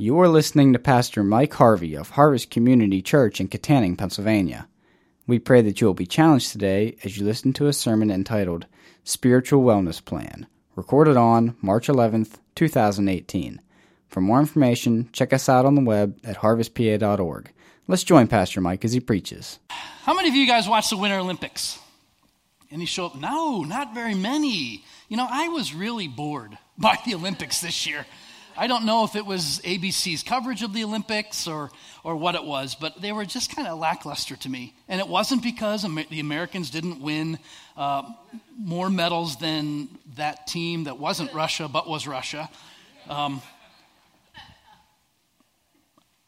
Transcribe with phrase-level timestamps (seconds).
[0.00, 4.66] You are listening to Pastor Mike Harvey of Harvest Community Church in Kittanning, Pennsylvania.
[5.26, 8.64] We pray that you will be challenged today as you listen to a sermon entitled
[9.04, 13.60] Spiritual Wellness Plan, recorded on March 11th, 2018.
[14.08, 17.52] For more information, check us out on the web at harvestpa.org.
[17.86, 19.58] Let's join Pastor Mike as he preaches.
[19.68, 21.78] How many of you guys watch the Winter Olympics?
[22.70, 23.16] Any show up?
[23.16, 24.82] No, not very many.
[25.10, 28.06] You know, I was really bored by the Olympics this year.
[28.56, 31.70] I don't know if it was ABC's coverage of the Olympics or,
[32.04, 34.74] or what it was, but they were just kind of lackluster to me.
[34.88, 37.38] And it wasn't because the Americans didn't win
[37.76, 38.02] uh,
[38.58, 42.50] more medals than that team that wasn't Russia but was Russia.
[43.08, 43.42] Um,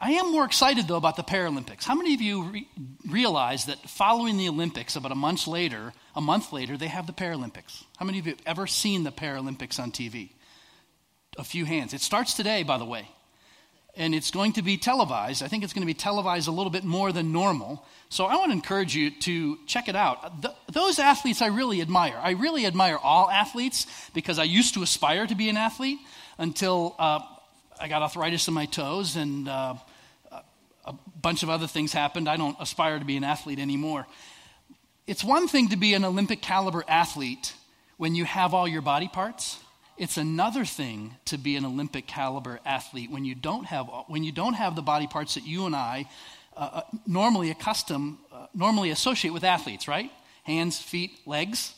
[0.01, 1.85] I am more excited, though, about the Paralympics.
[1.85, 2.69] How many of you re-
[3.09, 7.13] realize that following the Olympics, about a month later, a month later, they have the
[7.13, 7.85] Paralympics?
[7.99, 10.31] How many of you have ever seen the Paralympics on TV?
[11.39, 11.95] A few hands.
[11.95, 13.09] It starts today, by the way.
[13.95, 15.43] And it's going to be televised.
[15.43, 17.85] I think it's going to be televised a little bit more than normal.
[18.09, 20.47] So I want to encourage you to check it out.
[20.73, 22.19] Those athletes I really admire.
[22.23, 25.99] I really admire all athletes because I used to aspire to be an athlete
[26.39, 27.21] until uh,
[27.79, 29.49] I got arthritis in my toes and.
[29.49, 29.75] Uh,
[30.85, 32.29] a bunch of other things happened.
[32.29, 34.07] I don't aspire to be an athlete anymore.
[35.07, 37.55] It's one thing to be an Olympic caliber athlete
[37.97, 39.62] when you have all your body parts.
[39.99, 44.33] It's another thing to be an Olympic caliber athlete when you don't have when you
[44.33, 46.09] don't have the body parts that you and I
[46.57, 50.11] uh, uh normally accustom uh, normally associate with athletes, right?
[50.45, 51.75] Hands, feet, legs.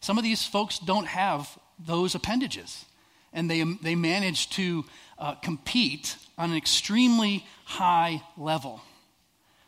[0.00, 2.84] Some of these folks don't have those appendages,
[3.32, 4.84] and they they manage to
[5.18, 8.82] uh, compete on an extremely high level.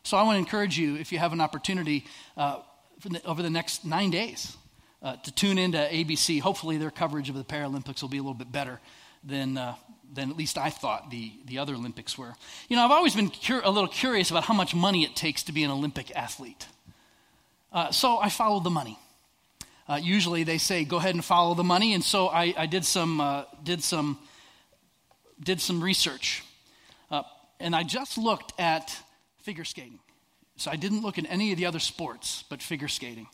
[0.02, 2.04] So I want to encourage you, if you have an opportunity
[2.36, 2.58] uh,
[3.04, 4.56] the, over the next nine days,
[5.02, 6.40] uh, to tune into ABC.
[6.40, 8.80] Hopefully, their coverage of the Paralympics will be a little bit better
[9.24, 9.74] than, uh,
[10.12, 12.34] than at least I thought the, the other Olympics were.
[12.68, 15.42] You know, I've always been cur- a little curious about how much money it takes
[15.44, 16.66] to be an Olympic athlete.
[17.72, 18.98] Uh, so I followed the money.
[19.88, 21.94] Uh, usually they say, go ahead and follow the money.
[21.94, 24.18] And so I, I did, some, uh, did, some,
[25.40, 26.42] did some research
[27.60, 28.96] and I just looked at
[29.38, 30.00] figure skating.
[30.56, 33.26] So I didn't look at any of the other sports, but figure skating.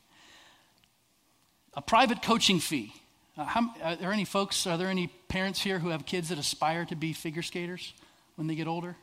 [1.75, 2.93] A private coaching fee.
[3.37, 6.39] Uh, how, are there any folks, are there any parents here who have kids that
[6.39, 7.95] aspire to be figure skaters
[8.37, 8.97] when they get older?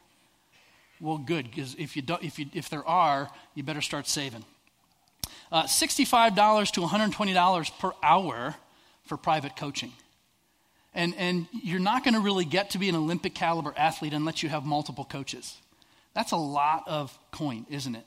[1.02, 4.44] Well, good, because if, you if, if there are, you better start saving.
[5.52, 8.56] Uh, $65 to $120 per hour
[9.06, 9.94] for private coaching.
[10.94, 14.44] And, and you're not going to really get to be an Olympic caliber athlete unless
[14.44, 15.58] you have multiple coaches.
[16.14, 18.06] That's a lot of coin, isn't it?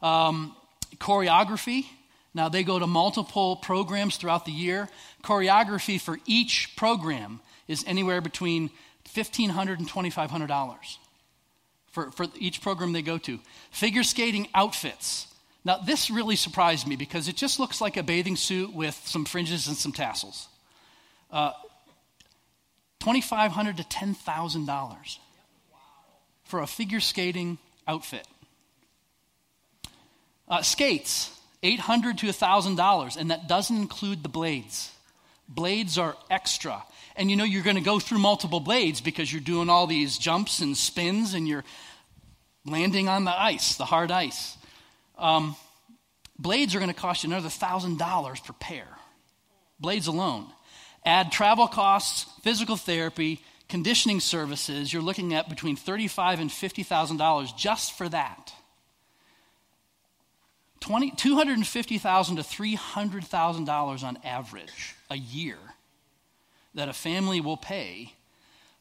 [0.00, 0.54] Um,
[0.96, 1.86] choreography.
[2.34, 4.88] Now, they go to multiple programs throughout the year.
[5.22, 8.70] Choreography for each program is anywhere between
[9.14, 10.96] $1,500 and $2,500
[11.92, 13.38] for, for each program they go to.
[13.70, 15.28] Figure skating outfits.
[15.64, 19.24] Now, this really surprised me because it just looks like a bathing suit with some
[19.24, 20.48] fringes and some tassels.
[21.30, 21.52] Uh,
[23.00, 25.18] 2,500 to $10,000
[26.44, 28.26] for a figure skating outfit.
[30.48, 31.30] Uh, skates,
[31.64, 34.92] 800 to $1,000, and that doesn't include the blades.
[35.48, 36.82] Blades are extra.
[37.16, 40.18] And you know you're going to go through multiple blades because you're doing all these
[40.18, 41.64] jumps and spins and you're
[42.64, 44.56] landing on the ice, the hard ice.
[45.18, 45.56] Um,
[46.38, 48.88] blades are going to cost you another $1,000 per pair.
[49.80, 50.46] Blades alone.
[51.04, 57.92] Add travel costs, physical therapy, conditioning services, you're looking at between $35 and $50,000 just
[57.96, 58.52] for that.
[60.84, 65.56] 20, $250,000 to $300,000 on average a year
[66.74, 68.12] that a family will pay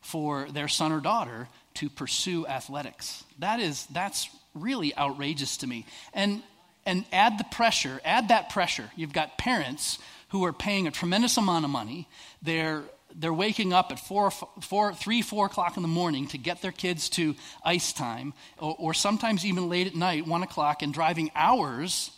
[0.02, 3.24] for their son or daughter to pursue athletics.
[3.40, 5.86] That is, that's really outrageous to me.
[6.13, 6.44] And,
[6.86, 8.90] and add the pressure, add that pressure.
[8.97, 9.97] You've got parents
[10.28, 12.09] who are paying a tremendous amount of money.
[12.42, 12.84] They're,
[13.16, 16.72] they're waking up at four, four, 3, 4 o'clock in the morning to get their
[16.72, 21.31] kids to ice time, or, or sometimes even late at night, 1 o'clock, and driving
[21.36, 22.12] hours.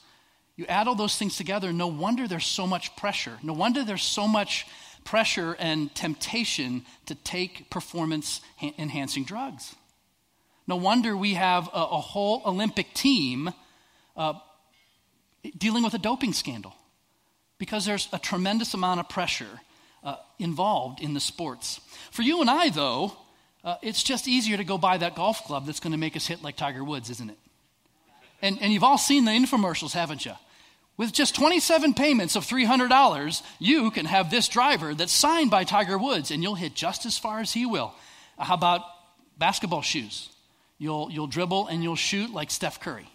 [0.56, 3.38] You add all those things together, no wonder there's so much pressure.
[3.44, 4.66] No wonder there's so much
[5.04, 9.76] pressure and temptation to take performance enhancing drugs.
[10.68, 13.52] No wonder we have a, a whole Olympic team
[14.18, 14.34] uh,
[15.58, 16.74] dealing with a doping scandal
[17.60, 19.62] because there's a tremendous amount of pressure
[20.06, 21.82] uh, involved in the sports.
[22.12, 23.12] For you and I, though,
[23.64, 26.28] uh, it's just easier to go buy that golf club that's going to make us
[26.28, 27.38] hit like Tiger Woods, isn't it?
[28.42, 30.34] And, and you've all seen the infomercials, haven't you?
[30.98, 35.98] With just 27 payments of $300, you can have this driver that's signed by Tiger
[35.98, 37.94] Woods, and you'll hit just as far as he will.
[38.38, 38.82] How about
[39.38, 40.30] basketball shoes.
[40.78, 43.08] You'll, you'll dribble and you'll shoot like Steph Curry.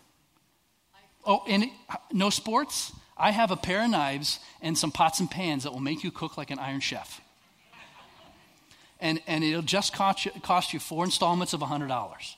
[1.27, 1.71] Oh, and it,
[2.13, 2.93] no sports?
[3.21, 6.11] I have a pair of knives and some pots and pans that will make you
[6.11, 7.21] cook like an iron chef.
[8.99, 12.35] And, and it'll just cost you, cost you four installments of $100.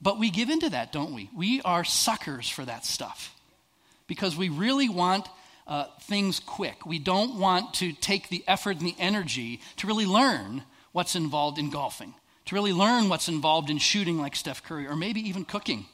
[0.00, 1.30] But we give into that, don't we?
[1.34, 3.34] We are suckers for that stuff
[4.06, 5.28] because we really want
[5.66, 6.86] uh, things quick.
[6.86, 10.62] We don't want to take the effort and the energy to really learn
[10.92, 12.14] what's involved in golfing,
[12.46, 15.86] to really learn what's involved in shooting like Steph Curry, or maybe even cooking.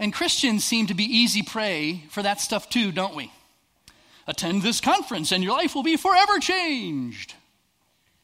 [0.00, 3.30] And Christians seem to be easy prey for that stuff too, don't we?
[4.26, 7.34] Attend this conference and your life will be forever changed.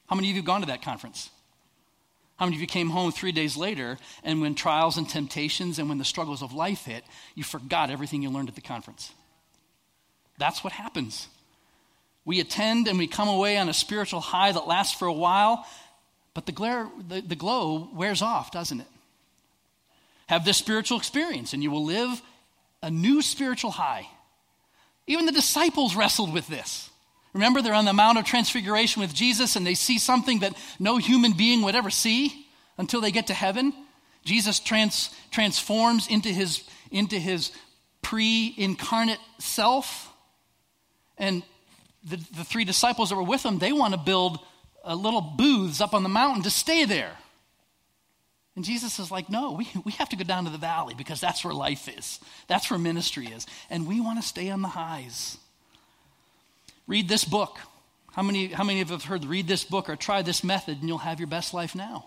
[0.07, 1.29] How many of you have gone to that conference?
[2.37, 5.91] How many of you came home three days later and when trials and temptations and
[5.91, 9.13] when the struggles of life hit, you forgot everything you learned at the conference?
[10.39, 11.29] That's what happens.
[12.25, 15.67] We attend and we come away on a spiritual high that lasts for a while,
[16.33, 18.87] but the, glare, the, the glow wears off, doesn't it?
[20.29, 22.21] Have this spiritual experience, and you will live
[22.83, 24.09] a new spiritual high.
[25.07, 26.91] Even the disciples wrestled with this.
[27.33, 30.97] Remember, they're on the Mount of Transfiguration with Jesus, and they see something that no
[30.97, 32.47] human being would ever see
[32.79, 33.73] until they get to heaven.
[34.25, 37.53] Jesus trans, transforms into his, into his
[38.03, 40.13] pre incarnate self.
[41.19, 41.43] And
[42.03, 44.39] the, the three disciples that were with him, they want to build
[44.85, 47.13] uh, little booths up on the mountain to stay there.
[48.57, 51.21] And Jesus is like, no, we, we have to go down to the valley because
[51.21, 52.19] that's where life is.
[52.49, 53.47] That's where ministry is.
[53.69, 55.37] And we want to stay on the highs.
[56.87, 57.59] Read this book.
[58.13, 60.79] How many, how many of you have heard read this book or try this method
[60.81, 62.07] and you'll have your best life now?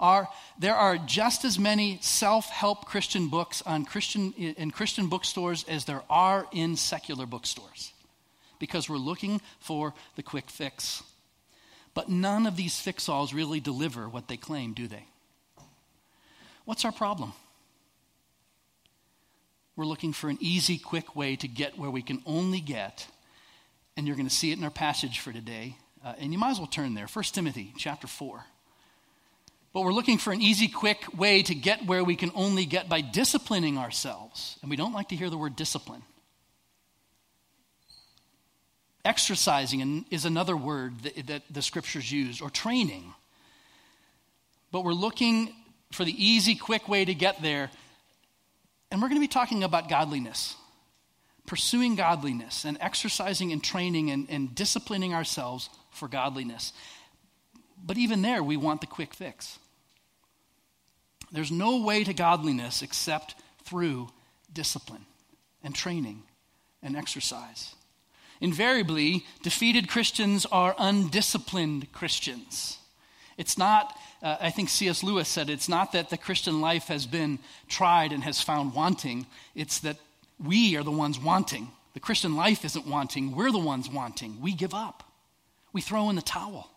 [0.00, 0.28] Are,
[0.58, 6.02] there are just as many self-help Christian books on Christian, in Christian bookstores as there
[6.08, 7.92] are in secular bookstores
[8.58, 11.02] because we're looking for the quick fix.
[11.92, 15.04] But none of these fix-alls really deliver what they claim, do they?
[16.68, 17.32] What's our problem?
[19.74, 23.06] We're looking for an easy, quick way to get where we can only get.
[23.96, 25.78] And you're going to see it in our passage for today.
[26.04, 28.44] Uh, and you might as well turn there 1 Timothy chapter 4.
[29.72, 32.86] But we're looking for an easy, quick way to get where we can only get
[32.86, 34.58] by disciplining ourselves.
[34.60, 36.02] And we don't like to hear the word discipline.
[39.06, 43.14] Exercising is another word that, that the scriptures use, or training.
[44.70, 45.54] But we're looking
[45.92, 47.70] for the easy, quick way to get there.
[48.90, 50.54] And we're going to be talking about godliness,
[51.46, 56.72] pursuing godliness, and exercising and training and, and disciplining ourselves for godliness.
[57.84, 59.58] But even there, we want the quick fix.
[61.30, 63.34] There's no way to godliness except
[63.64, 64.08] through
[64.52, 65.04] discipline
[65.62, 66.22] and training
[66.82, 67.74] and exercise.
[68.40, 72.78] Invariably, defeated Christians are undisciplined Christians.
[73.38, 75.02] It's not uh, I think C.S.
[75.02, 77.38] Lewis said it's not that the Christian life has been
[77.68, 79.96] tried and has found wanting, it's that
[80.42, 81.68] we are the ones wanting.
[81.94, 84.40] The Christian life isn't wanting, we're the ones wanting.
[84.40, 85.04] We give up,
[85.72, 86.70] we throw in the towel.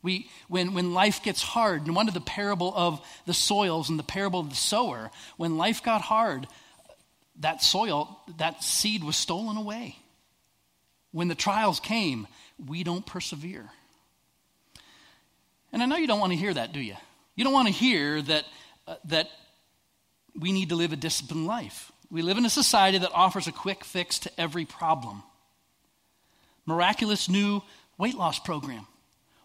[0.00, 3.98] We, when, when life gets hard, and one of the parable of the soils and
[3.98, 6.46] the parable of the sower, when life got hard,
[7.40, 9.96] that soil, that seed was stolen away.
[11.10, 12.28] When the trials came,
[12.64, 13.70] we don't persevere.
[15.72, 16.96] And I know you don't want to hear that, do you?
[17.36, 18.44] You don't want to hear that,
[18.86, 19.30] uh, that
[20.38, 21.92] we need to live a disciplined life.
[22.10, 25.22] We live in a society that offers a quick fix to every problem.
[26.64, 27.62] Miraculous new
[27.98, 28.86] weight loss program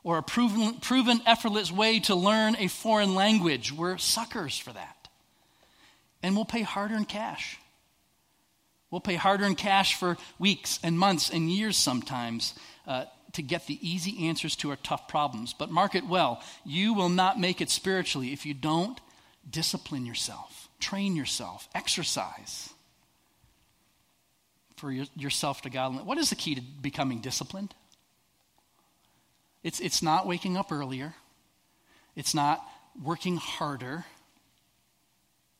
[0.04, 3.72] or a proven, proven effortless way to learn a foreign language.
[3.72, 5.08] We're suckers for that.
[6.22, 7.58] And we'll pay hard earned cash.
[8.92, 12.54] We'll pay hard earned cash for weeks and months and years sometimes
[12.86, 15.54] uh, to get the easy answers to our tough problems.
[15.54, 19.00] But mark it well you will not make it spiritually if you don't
[19.50, 22.70] discipline yourself, train yourself, exercise
[24.78, 26.06] for your, yourself to God.
[26.06, 27.74] What is the key to becoming disciplined?
[29.64, 31.16] It's, it's not waking up earlier,
[32.16, 32.62] it's not
[33.02, 34.06] working harder.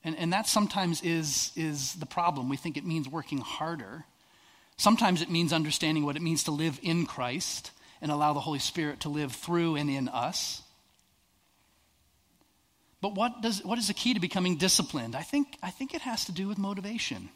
[0.06, 2.50] And, and that sometimes is, is the problem.
[2.50, 4.04] We think it means working harder.
[4.78, 8.60] Sometimes it means understanding what it means to live in Christ and allow the Holy
[8.60, 10.62] Spirit to live through and in us.
[13.02, 15.16] But what, does, what is the key to becoming disciplined?
[15.16, 17.30] I think, I think it has to do with motivation.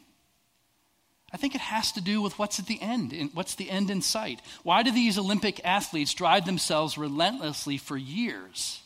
[1.32, 4.00] I think it has to do with what's at the end, what's the end in
[4.00, 4.40] sight.
[4.62, 8.80] Why do these Olympic athletes drive themselves relentlessly for years?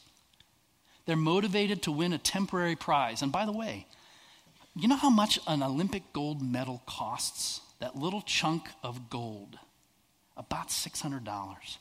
[1.07, 3.23] They're motivated to win a temporary prize.
[3.23, 3.87] And by the way,
[4.75, 7.61] you know how much an Olympic gold medal costs?
[7.83, 9.59] That little chunk of gold,
[10.37, 11.77] about $600.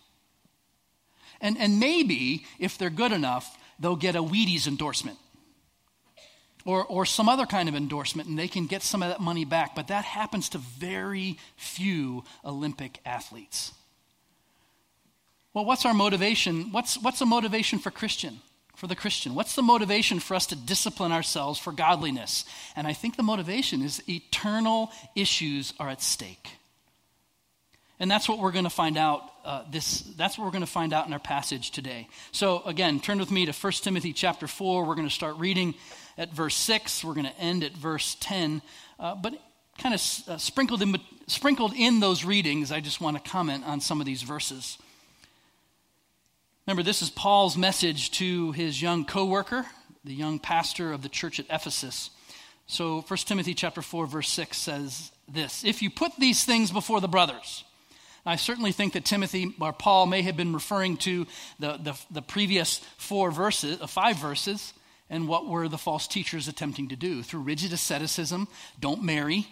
[1.39, 5.19] And, and maybe, if they're good enough, they'll get a Wheaties endorsement
[6.65, 9.45] or, or some other kind of endorsement and they can get some of that money
[9.45, 9.75] back.
[9.75, 13.71] But that happens to very few Olympic athletes.
[15.53, 16.71] Well, what's our motivation?
[16.71, 18.39] What's, what's a motivation for Christian?
[18.81, 19.35] For the Christian?
[19.35, 22.45] What's the motivation for us to discipline ourselves for godliness?
[22.75, 26.49] And I think the motivation is eternal issues are at stake.
[27.99, 30.71] And that's what we're going to find out uh, this that's what we're going to
[30.71, 32.07] find out in our passage today.
[32.31, 34.83] So again, turn with me to 1 Timothy chapter 4.
[34.83, 35.75] We're going to start reading
[36.17, 37.03] at verse 6.
[37.03, 38.63] We're going to end at verse 10.
[38.99, 39.35] Uh, but
[39.77, 40.95] kind of uh, sprinkled, in,
[41.27, 44.79] sprinkled in those readings, I just want to comment on some of these verses.
[46.67, 49.65] Remember, this is Paul's message to his young co worker,
[50.03, 52.11] the young pastor of the church at Ephesus.
[52.67, 57.01] So 1 Timothy chapter 4, verse 6 says this If you put these things before
[57.01, 57.63] the brothers,
[58.25, 61.25] I certainly think that Timothy or Paul may have been referring to
[61.57, 64.73] the, the, the previous four verses, uh, five verses,
[65.09, 67.23] and what were the false teachers attempting to do?
[67.23, 68.47] Through rigid asceticism,
[68.79, 69.47] don't marry.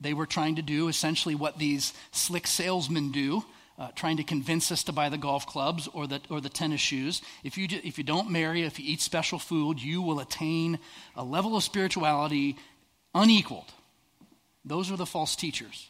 [0.00, 3.44] They were trying to do essentially what these slick salesmen do,
[3.78, 6.80] uh, trying to convince us to buy the golf clubs or the, or the tennis
[6.80, 7.22] shoes.
[7.42, 10.78] If you, if you don't marry, if you eat special food, you will attain
[11.16, 12.56] a level of spirituality
[13.14, 13.72] unequaled.
[14.64, 15.88] Those are the false teachers.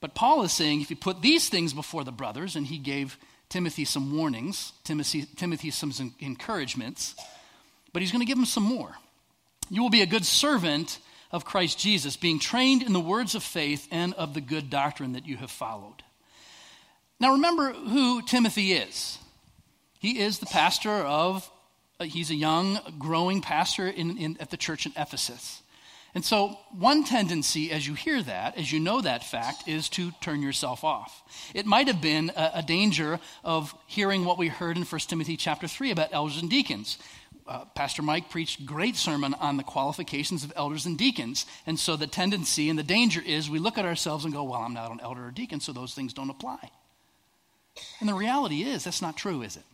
[0.00, 3.18] But Paul is saying if you put these things before the brothers, and he gave
[3.48, 7.14] Timothy some warnings, Timothy, Timothy some encouragements,
[7.92, 8.96] but he's going to give him some more.
[9.70, 10.98] You will be a good servant
[11.30, 15.12] of Christ Jesus, being trained in the words of faith and of the good doctrine
[15.12, 16.02] that you have followed.
[17.24, 19.18] Now, remember who Timothy is.
[19.98, 21.50] He is the pastor of,
[21.98, 25.62] uh, he's a young, growing pastor in, in, at the church in Ephesus.
[26.14, 30.10] And so, one tendency as you hear that, as you know that fact, is to
[30.20, 31.22] turn yourself off.
[31.54, 35.38] It might have been a, a danger of hearing what we heard in 1 Timothy
[35.38, 36.98] chapter 3 about elders and deacons
[37.46, 41.46] uh, Pastor Mike preached great sermon on the qualifications of elders and deacons.
[41.66, 44.60] And so the tendency and the danger is we look at ourselves and go, well,
[44.60, 46.70] I'm not an elder or deacon, so those things don't apply.
[48.00, 49.64] And the reality is, that's not true, is it?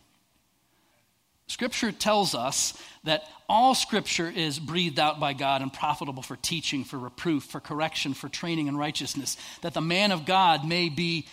[1.47, 6.85] Scripture tells us that all Scripture is breathed out by God and profitable for teaching,
[6.85, 11.27] for reproof, for correction, for training in righteousness, that the man of God may be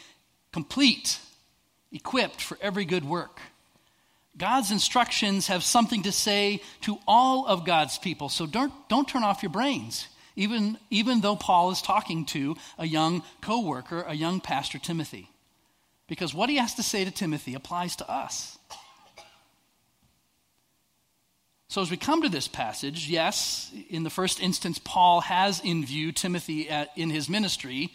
[0.52, 1.20] complete,
[1.92, 3.38] equipped for every good work.
[4.36, 8.28] God's instructions have something to say to all of God's people.
[8.28, 12.86] So don't, don't turn off your brains, even, even though Paul is talking to a
[12.86, 15.28] young co worker, a young pastor, Timothy.
[16.08, 18.58] Because what he has to say to Timothy applies to us.
[21.70, 25.84] So, as we come to this passage, yes, in the first instance, Paul has in
[25.84, 27.92] view Timothy at, in his ministry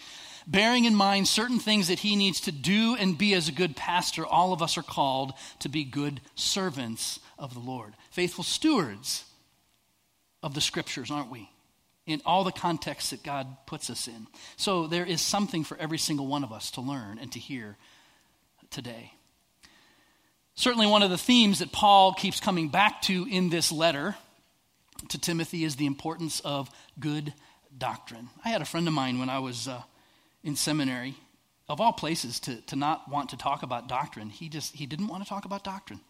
[0.48, 3.76] bearing in mind certain things that he needs to do and be as a good
[3.76, 9.26] pastor, all of us are called to be good servants of the Lord, faithful stewards
[10.42, 11.50] of the scriptures, aren't we?
[12.06, 14.28] In all the contexts that God puts us in.
[14.58, 17.78] So there is something for every single one of us to learn and to hear
[18.74, 19.14] today.
[20.56, 24.16] Certainly, one of the themes that Paul keeps coming back to in this letter
[25.10, 27.34] to Timothy is the importance of good
[27.76, 28.30] doctrine.
[28.46, 29.82] I had a friend of mine when I was uh,
[30.44, 31.16] in seminary,
[31.68, 34.30] of all places, to, to not want to talk about doctrine.
[34.30, 36.02] He just he didn't want to talk about doctrine.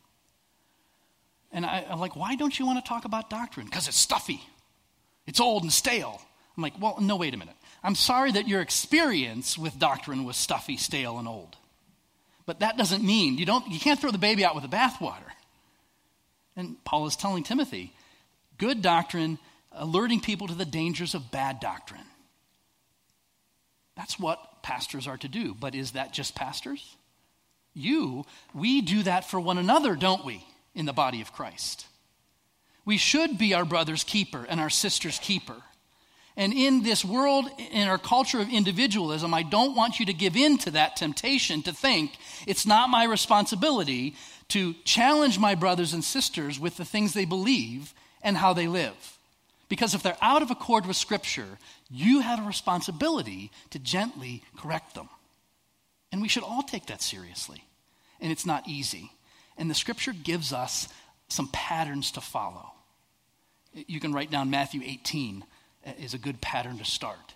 [1.51, 3.67] And I, I'm like, why don't you want to talk about doctrine?
[3.67, 4.41] Because it's stuffy.
[5.25, 6.19] It's old and stale.
[6.57, 7.55] I'm like, well, no, wait a minute.
[7.83, 11.55] I'm sorry that your experience with doctrine was stuffy, stale, and old.
[12.45, 15.31] But that doesn't mean you don't you can't throw the baby out with the bathwater.
[16.55, 17.93] And Paul is telling Timothy,
[18.57, 19.39] good doctrine,
[19.71, 22.05] alerting people to the dangers of bad doctrine.
[23.95, 25.53] That's what pastors are to do.
[25.53, 26.95] But is that just pastors?
[27.73, 30.45] You, we do that for one another, don't we,
[30.75, 31.87] in the body of Christ?
[32.85, 35.55] We should be our brother's keeper and our sister's keeper.
[36.35, 40.35] And in this world, in our culture of individualism, I don't want you to give
[40.35, 44.15] in to that temptation to think it's not my responsibility
[44.49, 49.17] to challenge my brothers and sisters with the things they believe and how they live.
[49.69, 51.57] Because if they're out of accord with Scripture,
[51.89, 55.09] you have a responsibility to gently correct them.
[56.11, 57.63] And we should all take that seriously.
[58.19, 59.11] And it's not easy.
[59.57, 60.87] And the Scripture gives us
[61.27, 62.71] some patterns to follow.
[63.73, 65.43] You can write down Matthew 18
[65.99, 67.33] is a good pattern to start.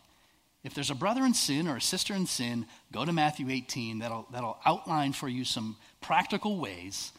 [0.63, 3.99] If there's a brother in sin or a sister in sin, go to Matthew 18.
[3.99, 7.11] That'll, that'll outline for you some practical ways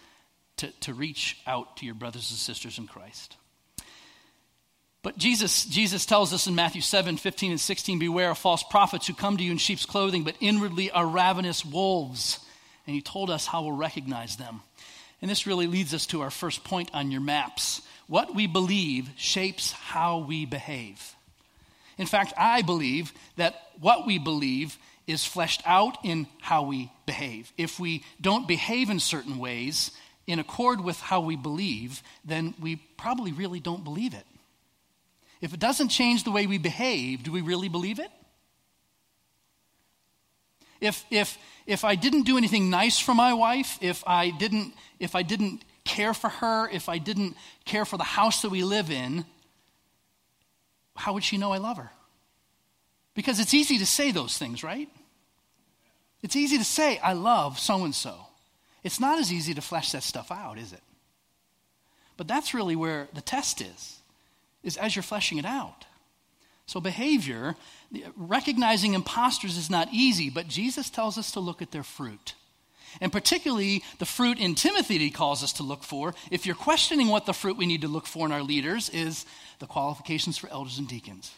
[0.58, 3.36] to, to reach out to your brothers and sisters in Christ.
[5.02, 9.06] But Jesus, Jesus tells us in Matthew 7 15 and 16 Beware of false prophets
[9.06, 12.40] who come to you in sheep's clothing, but inwardly are ravenous wolves.
[12.86, 14.60] And he told us how we'll recognize them.
[15.22, 17.82] And this really leads us to our first point on your maps.
[18.06, 21.14] What we believe shapes how we behave.
[21.98, 27.52] In fact, I believe that what we believe is fleshed out in how we behave.
[27.56, 29.90] If we don't behave in certain ways
[30.26, 34.26] in accord with how we believe, then we probably really don't believe it.
[35.40, 38.10] If it doesn't change the way we behave, do we really believe it?
[40.80, 45.14] If, if, if I didn't do anything nice for my wife, if I didn't, if
[45.14, 48.90] I didn't care for her, if I didn't care for the house that we live
[48.90, 49.24] in,
[50.98, 51.90] how would she know I love her?
[53.14, 54.88] Because it's easy to say those things, right?
[56.22, 58.26] It's easy to say, I love so and so.
[58.82, 60.82] It's not as easy to flesh that stuff out, is it?
[62.16, 64.00] But that's really where the test is,
[64.62, 65.86] is as you're fleshing it out.
[66.66, 67.56] So, behavior,
[68.16, 72.34] recognizing imposters is not easy, but Jesus tells us to look at their fruit.
[73.00, 76.14] And particularly the fruit in Timothy he calls us to look for.
[76.30, 79.26] If you're questioning what the fruit we need to look for in our leaders is
[79.58, 81.32] the qualifications for elders and deacons.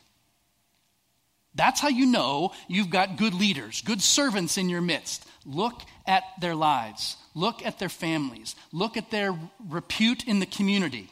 [1.55, 5.27] That's how you know you've got good leaders, good servants in your midst.
[5.45, 9.37] Look at their lives, look at their families, look at their
[9.69, 11.11] repute in the community.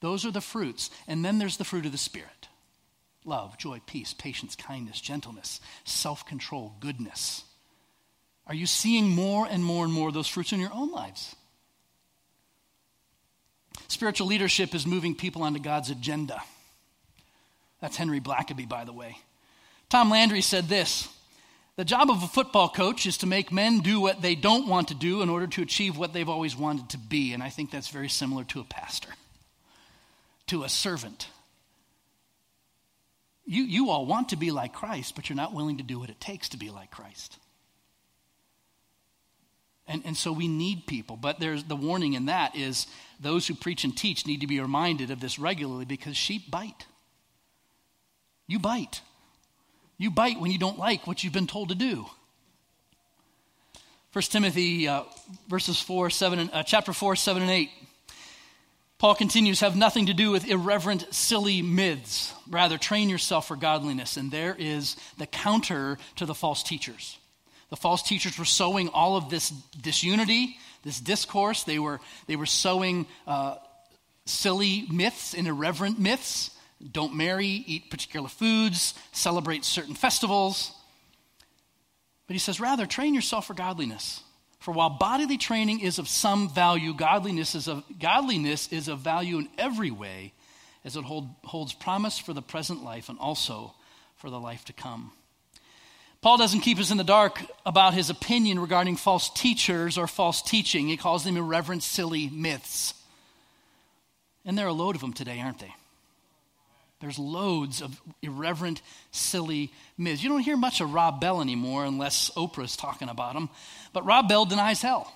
[0.00, 0.90] Those are the fruits.
[1.08, 2.48] And then there's the fruit of the Spirit
[3.24, 7.42] love, joy, peace, patience, kindness, gentleness, self control, goodness.
[8.46, 11.34] Are you seeing more and more and more of those fruits in your own lives?
[13.88, 16.40] Spiritual leadership is moving people onto God's agenda.
[17.80, 19.18] That's Henry Blackaby, by the way.
[19.88, 21.08] Tom Landry said this
[21.76, 24.88] The job of a football coach is to make men do what they don't want
[24.88, 27.32] to do in order to achieve what they've always wanted to be.
[27.32, 29.10] And I think that's very similar to a pastor
[30.46, 31.28] to a servant.
[33.44, 36.10] You, you all want to be like Christ, but you're not willing to do what
[36.10, 37.38] it takes to be like Christ.
[39.88, 41.16] And, and so we need people.
[41.16, 42.86] But there's the warning in that is
[43.20, 46.86] those who preach and teach need to be reminded of this regularly because sheep bite.
[48.46, 49.00] You bite.
[49.98, 52.06] You bite when you don't like what you've been told to do.
[54.12, 55.02] 1 Timothy uh,
[55.48, 57.70] verses 4, 7, uh, chapter 4, 7, and 8.
[58.98, 62.32] Paul continues, have nothing to do with irreverent, silly myths.
[62.48, 64.16] Rather, train yourself for godliness.
[64.16, 67.18] And there is the counter to the false teachers.
[67.70, 71.64] The false teachers were sowing all of this disunity, this discourse.
[71.64, 73.56] They were, they were sowing uh,
[74.24, 76.50] silly myths and irreverent myths.
[76.92, 80.72] Don't marry, eat particular foods, celebrate certain festivals.
[82.26, 84.22] But he says, rather, train yourself for godliness.
[84.60, 89.38] For while bodily training is of some value, godliness is of, godliness is of value
[89.38, 90.32] in every way,
[90.84, 93.74] as it hold, holds promise for the present life and also
[94.16, 95.12] for the life to come.
[96.22, 100.42] Paul doesn't keep us in the dark about his opinion regarding false teachers or false
[100.42, 100.88] teaching.
[100.88, 102.94] He calls them irreverent, silly myths.
[104.44, 105.74] And there are a load of them today, aren't they?
[107.00, 110.22] There's loads of irreverent, silly myths.
[110.22, 113.50] You don't hear much of Rob Bell anymore unless Oprah's talking about him.
[113.92, 115.12] But Rob Bell denies hell.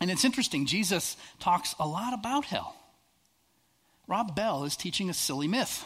[0.00, 2.74] And it's interesting, Jesus talks a lot about hell.
[4.08, 5.84] Rob Bell is teaching a silly myth.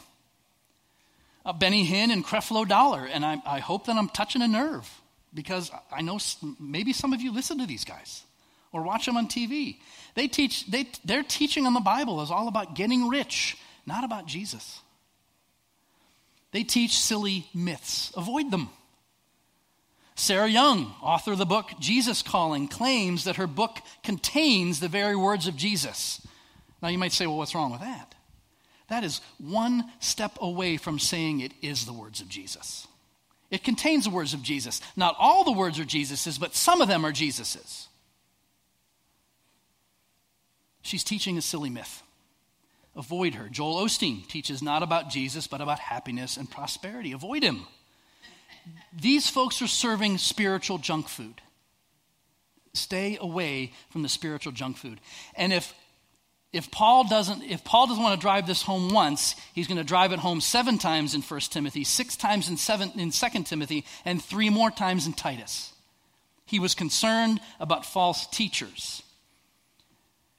[1.44, 4.88] Uh, Benny Hinn and Creflo Dollar, and I, I hope that I'm touching a nerve
[5.34, 6.18] because I know
[6.58, 8.24] maybe some of you listen to these guys
[8.72, 9.76] or watch them on TV.
[10.14, 14.26] They teach, they, their teaching on the Bible is all about getting rich, not about
[14.26, 14.80] Jesus.
[16.52, 18.12] They teach silly myths.
[18.16, 18.70] Avoid them.
[20.16, 25.16] Sarah Young, author of the book Jesus Calling, claims that her book contains the very
[25.16, 26.24] words of Jesus.
[26.80, 28.14] Now you might say, well, what's wrong with that?
[28.88, 32.86] That is one step away from saying it is the words of Jesus.
[33.50, 34.80] It contains the words of Jesus.
[34.96, 37.88] Not all the words are Jesus's, but some of them are Jesus's.
[40.82, 42.02] She's teaching a silly myth.
[42.96, 43.48] Avoid her.
[43.48, 47.12] Joel Osteen teaches not about Jesus, but about happiness and prosperity.
[47.12, 47.66] Avoid him.
[48.92, 51.40] These folks are serving spiritual junk food.
[52.72, 55.00] Stay away from the spiritual junk food.
[55.36, 55.74] And if
[56.54, 59.84] if Paul doesn't if Paul doesn't want to drive this home once, he's going to
[59.84, 63.84] drive it home seven times in 1 Timothy, six times in seven in 2 Timothy,
[64.04, 65.72] and three more times in Titus.
[66.46, 69.02] He was concerned about false teachers.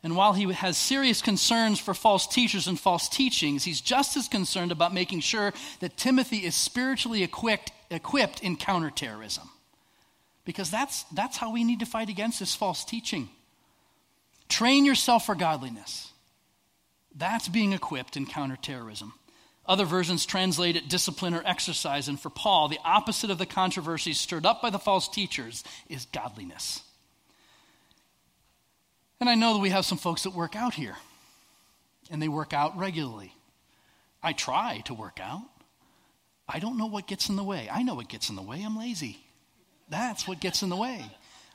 [0.04, 4.28] And while he has serious concerns for false teachers and false teachings, he's just as
[4.28, 9.50] concerned about making sure that Timothy is spiritually equipped, equipped in counterterrorism.
[10.46, 13.30] Because that's, that's how we need to fight against this false teaching.
[14.50, 16.12] Train yourself for godliness.
[17.16, 19.14] That's being equipped in counterterrorism.
[19.66, 22.08] Other versions translate it discipline or exercise.
[22.08, 26.06] And for Paul, the opposite of the controversies stirred up by the false teachers is
[26.06, 26.84] godliness.
[29.20, 30.96] And I know that we have some folks that work out here,
[32.12, 33.34] and they work out regularly.
[34.22, 35.42] I try to work out.
[36.48, 37.68] I don't know what gets in the way.
[37.72, 38.62] I know what gets in the way.
[38.62, 39.18] I'm lazy.
[39.90, 41.06] That's what gets in the way.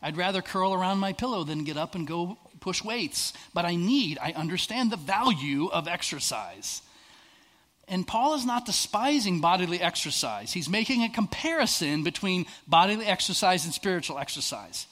[0.02, 3.32] I'd rather curl around my pillow than get up and go push weights.
[3.54, 6.82] But I need, I understand the value of exercise.
[7.90, 10.52] And Paul is not despising bodily exercise.
[10.52, 14.86] He's making a comparison between bodily exercise and spiritual exercise.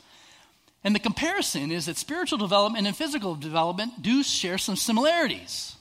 [0.82, 5.76] And the comparison is that spiritual development and physical development do share some similarities.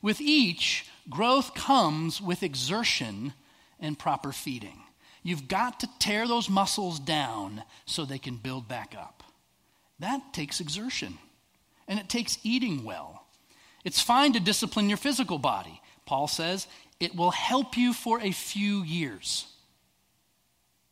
[0.00, 3.32] With each, growth comes with exertion
[3.80, 4.80] and proper feeding.
[5.24, 9.23] You've got to tear those muscles down so they can build back up.
[9.98, 11.18] That takes exertion,
[11.86, 13.26] and it takes eating well.
[13.84, 15.80] It's fine to discipline your physical body.
[16.06, 16.66] Paul says
[17.00, 19.46] it will help you for a few years.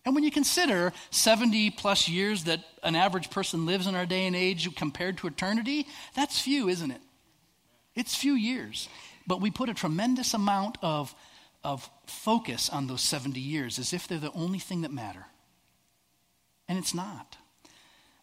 [0.04, 4.26] And when you consider 70 plus years that an average person lives in our day
[4.26, 7.00] and age compared to eternity, that's few, isn't it?
[7.94, 8.88] It's few years.
[9.26, 11.14] But we put a tremendous amount of,
[11.62, 15.26] of focus on those 70 years as if they're the only thing that matter.
[16.68, 17.36] And it's not.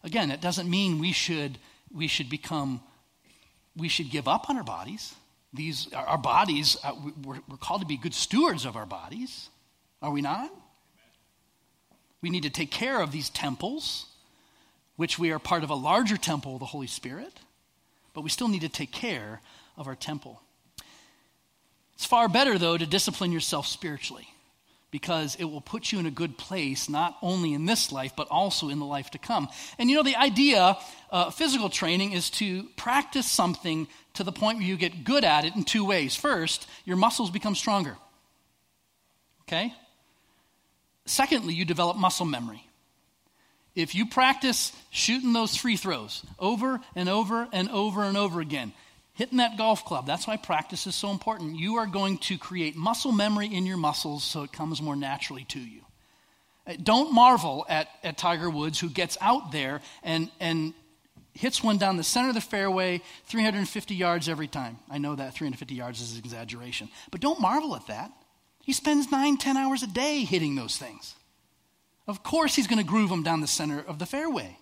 [0.02, 1.58] Again, it doesn't mean we should,
[1.94, 2.80] we should become,
[3.76, 5.14] we should give up on our bodies.
[5.52, 6.92] These, our bodies, uh,
[7.24, 9.48] we're, we're called to be good stewards of our bodies.
[10.00, 10.50] Are we not?
[12.22, 14.06] We need to take care of these temples,
[14.96, 17.32] which we are part of a larger temple of the Holy Spirit,
[18.14, 19.40] but we still need to take care
[19.76, 20.40] of our temple.
[21.94, 24.28] It's far better, though, to discipline yourself spiritually
[24.90, 28.28] because it will put you in a good place, not only in this life, but
[28.30, 29.48] also in the life to come.
[29.78, 30.76] And you know, the idea,
[31.10, 35.44] uh, physical training, is to practice something to the point where you get good at
[35.44, 36.16] it in two ways.
[36.16, 37.96] First, your muscles become stronger.
[39.42, 39.72] Okay?
[41.06, 42.64] Secondly, you develop muscle memory.
[43.74, 48.72] If you practice shooting those free throws over and over and over and over again,
[49.20, 51.58] hitting that golf club, that's why practice is so important.
[51.58, 55.44] You are going to create muscle memory in your muscles so it comes more naturally
[55.50, 55.82] to you.
[56.66, 60.72] Uh, don't marvel at, at Tiger Woods who gets out there and, and
[61.34, 64.78] hits one down the center of the fairway 350 yards every time.
[64.88, 68.10] I know that 350 yards is an exaggeration, but don't marvel at that.
[68.62, 71.14] He spends nine, ten hours a day hitting those things.
[72.08, 74.56] Of course, he's going to groove them down the center of the fairway.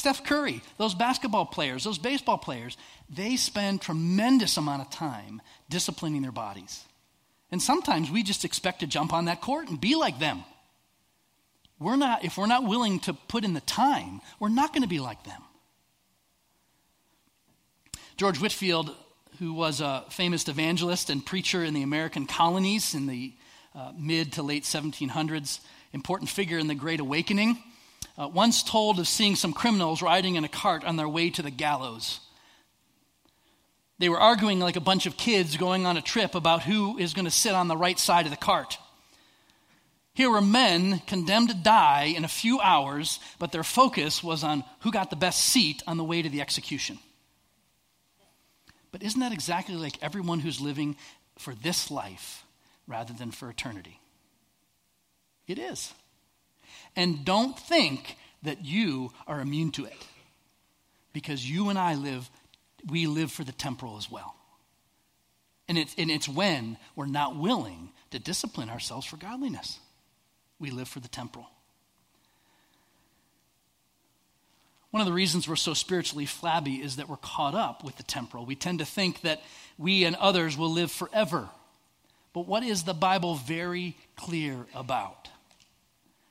[0.00, 2.78] Steph Curry, those basketball players, those baseball players,
[3.10, 6.84] they spend tremendous amount of time disciplining their bodies.
[7.50, 10.42] And sometimes we just expect to jump on that court and be like them.
[11.78, 14.88] We're not, if we're not willing to put in the time, we're not going to
[14.88, 15.42] be like them.
[18.16, 18.96] George Whitefield,
[19.38, 23.34] who was a famous evangelist and preacher in the American colonies in the
[23.74, 25.60] uh, mid to late 1700s,
[25.92, 27.62] important figure in the Great Awakening,
[28.20, 31.40] uh, once told of seeing some criminals riding in a cart on their way to
[31.40, 32.20] the gallows.
[33.98, 37.14] They were arguing like a bunch of kids going on a trip about who is
[37.14, 38.76] going to sit on the right side of the cart.
[40.12, 44.64] Here were men condemned to die in a few hours, but their focus was on
[44.80, 46.98] who got the best seat on the way to the execution.
[48.92, 50.96] But isn't that exactly like everyone who's living
[51.38, 52.44] for this life
[52.86, 53.98] rather than for eternity?
[55.46, 55.94] It is.
[56.96, 60.06] And don't think that you are immune to it.
[61.12, 62.30] Because you and I live,
[62.88, 64.34] we live for the temporal as well.
[65.68, 69.78] And it's, and it's when we're not willing to discipline ourselves for godliness.
[70.58, 71.48] We live for the temporal.
[74.90, 78.02] One of the reasons we're so spiritually flabby is that we're caught up with the
[78.02, 78.44] temporal.
[78.44, 79.40] We tend to think that
[79.78, 81.48] we and others will live forever.
[82.32, 85.28] But what is the Bible very clear about?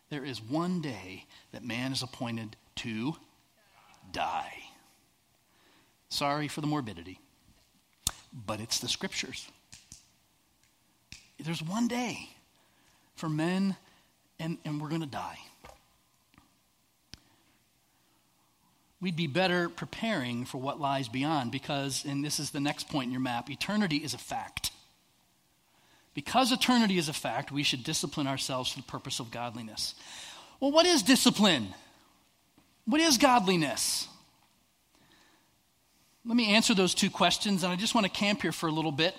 [0.09, 3.15] There is one day that man is appointed to
[4.11, 4.53] die.
[6.09, 7.19] Sorry for the morbidity,
[8.33, 9.47] but it's the scriptures.
[11.39, 12.29] There's one day
[13.15, 13.75] for men,
[14.39, 15.37] and, and we're going to die.
[19.01, 23.07] we'd be better preparing for what lies beyond because, and this is the next point
[23.07, 24.71] in your map, eternity is a fact.
[26.19, 29.95] Because eternity is a fact, we should discipline ourselves for the purpose of godliness.
[30.60, 31.73] Well, what is discipline?
[32.84, 34.05] What is godliness?
[36.25, 38.71] Let me answer those two questions, and I just want to camp here for a
[38.71, 39.15] little bit,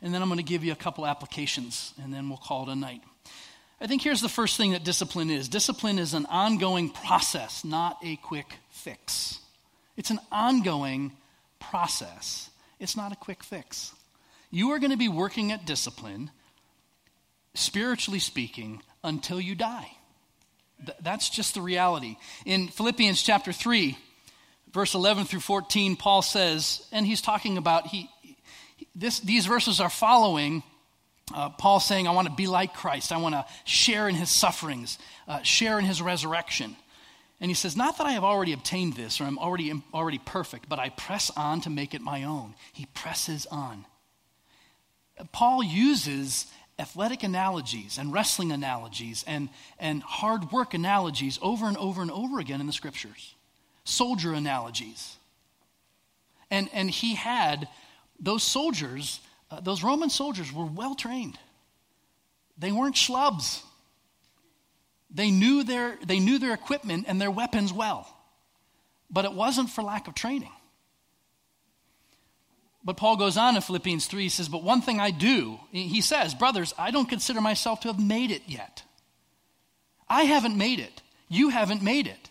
[0.00, 2.72] and then I'm going to give you a couple applications, and then we'll call it
[2.72, 3.00] a night.
[3.80, 7.98] I think here's the first thing that discipline is discipline is an ongoing process, not
[8.04, 9.40] a quick fix.
[9.96, 11.10] It's an ongoing
[11.58, 12.48] process,
[12.78, 13.92] it's not a quick fix.
[14.50, 16.30] You are going to be working at discipline,
[17.54, 19.90] spiritually speaking, until you die.
[20.84, 22.16] Th- that's just the reality.
[22.46, 23.98] In Philippians chapter 3,
[24.72, 28.08] verse 11 through 14, Paul says, and he's talking about, he,
[28.94, 30.62] this, these verses are following
[31.34, 33.12] uh, Paul saying, I want to be like Christ.
[33.12, 36.76] I want to share in his sufferings, uh, share in his resurrection.
[37.40, 40.68] And he says, Not that I have already obtained this or I'm already, already perfect,
[40.68, 42.54] but I press on to make it my own.
[42.72, 43.84] He presses on.
[45.32, 46.46] Paul uses
[46.78, 52.38] athletic analogies and wrestling analogies and, and hard work analogies over and over and over
[52.38, 53.34] again in the scriptures,
[53.84, 55.16] soldier analogies.
[56.50, 57.68] And, and he had
[58.20, 61.38] those soldiers, uh, those Roman soldiers were well trained.
[62.56, 63.62] They weren't schlubs.
[65.10, 68.14] They knew, their, they knew their equipment and their weapons well.
[69.10, 70.52] But it wasn't for lack of training.
[72.88, 76.00] But Paul goes on in Philippians 3, he says, But one thing I do, he
[76.00, 78.82] says, Brothers, I don't consider myself to have made it yet.
[80.08, 81.02] I haven't made it.
[81.28, 82.30] You haven't made it.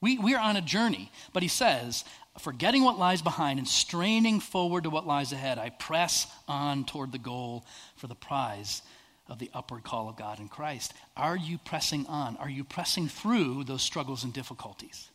[0.00, 1.12] We, we are on a journey.
[1.34, 2.06] But he says,
[2.38, 7.12] Forgetting what lies behind and straining forward to what lies ahead, I press on toward
[7.12, 8.80] the goal for the prize
[9.28, 10.94] of the upward call of God in Christ.
[11.14, 12.38] Are you pressing on?
[12.38, 15.10] Are you pressing through those struggles and difficulties?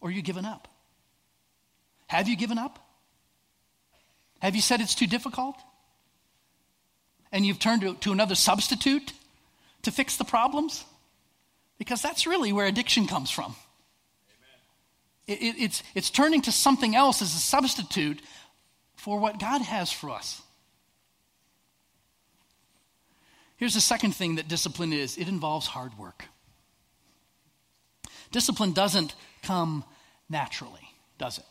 [0.00, 0.68] Or are you given up?
[2.06, 2.85] Have you given up?
[4.40, 5.56] Have you said it's too difficult?
[7.32, 9.12] And you've turned to, to another substitute
[9.82, 10.84] to fix the problems?
[11.78, 13.54] Because that's really where addiction comes from.
[15.26, 18.20] It, it, it's, it's turning to something else as a substitute
[18.94, 20.40] for what God has for us.
[23.56, 26.26] Here's the second thing that discipline is it involves hard work.
[28.30, 29.84] Discipline doesn't come
[30.28, 31.44] naturally, does it?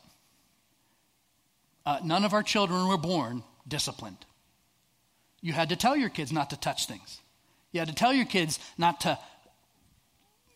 [1.86, 4.17] Uh, none of our children were born disciplined.
[5.41, 7.19] You had to tell your kids not to touch things.
[7.71, 9.19] You had to tell your kids not to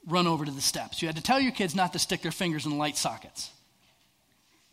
[0.08, 1.02] run over to the steps.
[1.02, 3.52] You had to tell your kids not to stick their fingers in light sockets.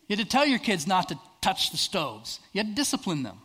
[0.07, 2.39] You had to tell your kids not to touch the stoves.
[2.53, 3.39] You had to discipline them.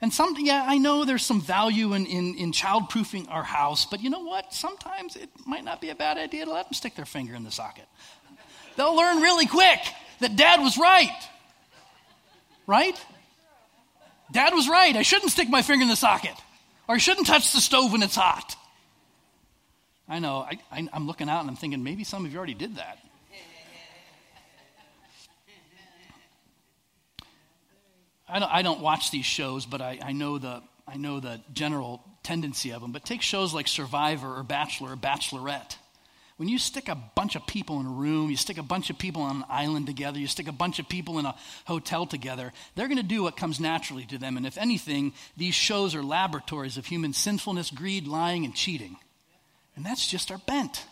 [0.00, 3.86] And some, yeah, I know there's some value in, in, in child proofing our house,
[3.86, 4.52] but you know what?
[4.52, 7.44] Sometimes it might not be a bad idea to let them stick their finger in
[7.44, 7.86] the socket.
[8.76, 9.78] They'll learn really quick
[10.20, 11.28] that dad was right.
[12.72, 12.98] Right?
[14.32, 14.96] Dad was right.
[14.96, 16.32] I shouldn't stick my finger in the socket,
[16.88, 18.56] or I shouldn't touch the stove when it's hot.
[20.08, 22.54] I know, I, I, I'm looking out and I'm thinking maybe some of you already
[22.54, 22.96] did that.
[28.26, 31.42] I don't, I don't watch these shows, but I, I, know the, I know the
[31.52, 32.90] general tendency of them.
[32.90, 35.76] But take shows like Survivor or Bachelor or Bachelorette.
[36.42, 38.98] When you stick a bunch of people in a room, you stick a bunch of
[38.98, 42.52] people on an island together, you stick a bunch of people in a hotel together,
[42.74, 44.36] they're going to do what comes naturally to them.
[44.36, 48.96] And if anything, these shows are laboratories of human sinfulness, greed, lying, and cheating.
[49.76, 50.84] And that's just our bent.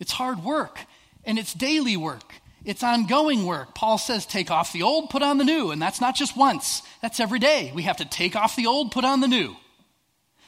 [0.00, 0.80] It's hard work,
[1.24, 2.34] and it's daily work.
[2.64, 3.72] It's ongoing work.
[3.72, 5.70] Paul says, take off the old, put on the new.
[5.70, 7.70] And that's not just once, that's every day.
[7.72, 9.54] We have to take off the old, put on the new.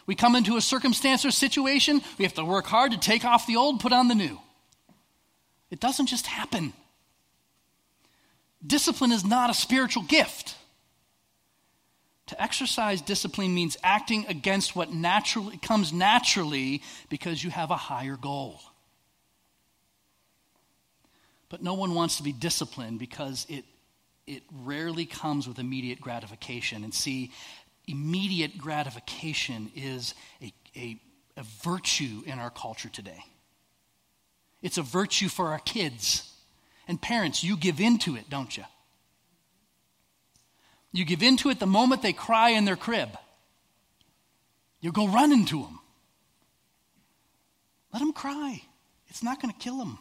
[0.09, 3.47] We come into a circumstance or situation, we have to work hard to take off
[3.47, 4.41] the old, put on the new.
[5.71, 6.73] It doesn't just happen.
[8.67, 10.57] Discipline is not a spiritual gift.
[12.29, 18.17] To exercise discipline means acting against what naturally comes naturally because you have a higher
[18.17, 18.63] goal.
[21.51, 23.67] But no one wants to be disciplined because it,
[24.27, 26.83] it rarely comes with immediate gratification.
[26.83, 27.31] And see,
[27.89, 31.01] immediate gratification is a, a,
[31.37, 33.25] a virtue in our culture today.
[34.63, 36.31] It's a virtue for our kids.
[36.87, 38.65] And parents, you give into it, don't you?
[40.93, 43.11] You give into it the moment they cry in their crib.
[44.81, 45.81] You go running to them.
[47.93, 48.63] Let them cry.
[49.09, 49.99] It's not going to kill them.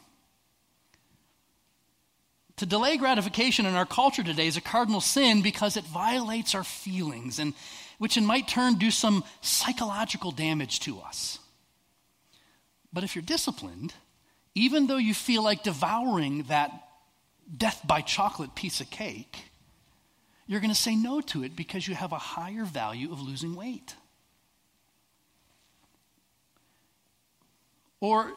[2.57, 6.63] To delay gratification in our culture today is a cardinal sin because it violates our
[6.63, 7.53] feelings and
[7.99, 11.39] which in might turn do some psychological damage to us.
[12.91, 13.93] But if you're disciplined,
[14.55, 16.71] even though you feel like devouring that
[17.55, 19.37] death by chocolate piece of cake,
[20.47, 23.55] you're going to say no to it because you have a higher value of losing
[23.55, 23.95] weight.
[27.99, 28.33] Or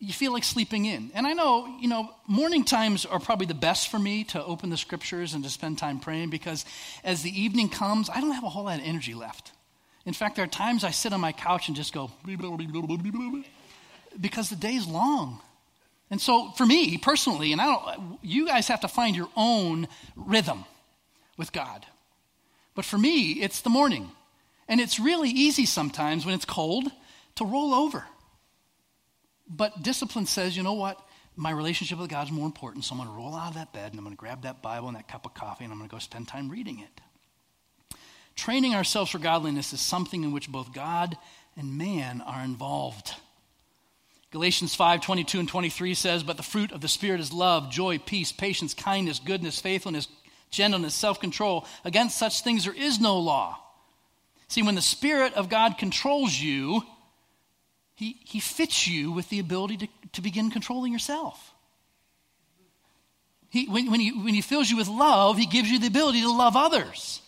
[0.00, 1.10] you feel like sleeping in.
[1.14, 4.70] And I know, you know, morning times are probably the best for me to open
[4.70, 6.64] the scriptures and to spend time praying because
[7.04, 9.52] as the evening comes, I don't have a whole lot of energy left.
[10.06, 12.10] In fact, there are times I sit on my couch and just go
[14.18, 15.40] because the day's long.
[16.10, 19.86] And so for me personally, and I don't you guys have to find your own
[20.16, 20.64] rhythm
[21.36, 21.84] with God.
[22.74, 24.10] But for me, it's the morning.
[24.66, 26.90] And it's really easy sometimes when it's cold
[27.34, 28.06] to roll over
[29.50, 30.98] But discipline says, you know what?
[31.36, 33.72] My relationship with God is more important, so I'm going to roll out of that
[33.72, 35.78] bed and I'm going to grab that Bible and that cup of coffee and I'm
[35.78, 37.00] going to go spend time reading it.
[38.36, 41.16] Training ourselves for godliness is something in which both God
[41.56, 43.14] and man are involved.
[44.30, 47.98] Galatians 5 22 and 23 says, But the fruit of the Spirit is love, joy,
[47.98, 50.06] peace, patience, kindness, goodness, faithfulness,
[50.50, 51.66] gentleness, self control.
[51.84, 53.58] Against such things there is no law.
[54.48, 56.82] See, when the Spirit of God controls you,
[58.00, 61.52] He, he fits you with the ability to, to begin controlling yourself.
[63.50, 66.22] He, when, when, he, when He fills you with love, He gives you the ability
[66.22, 67.20] to love others.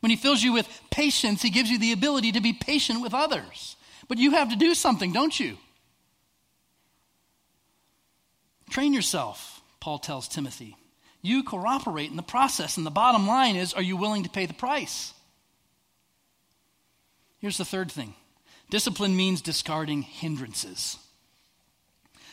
[0.00, 3.14] When He fills you with patience, He gives you the ability to be patient with
[3.14, 3.76] others.
[4.08, 5.56] But you have to do something, don't you?
[8.68, 10.76] Train yourself, Paul tells Timothy.
[11.22, 14.44] You cooperate in the process, and the bottom line is are you willing to pay
[14.44, 15.14] the price?
[17.38, 18.14] Here's the third thing
[18.72, 20.96] discipline means discarding hindrances.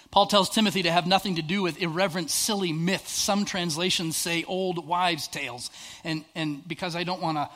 [0.10, 3.12] Paul tells Timothy to have nothing to do with irreverent, silly myths.
[3.12, 5.70] Some translations say old wives' tales.
[6.06, 7.50] And, and because I don't want to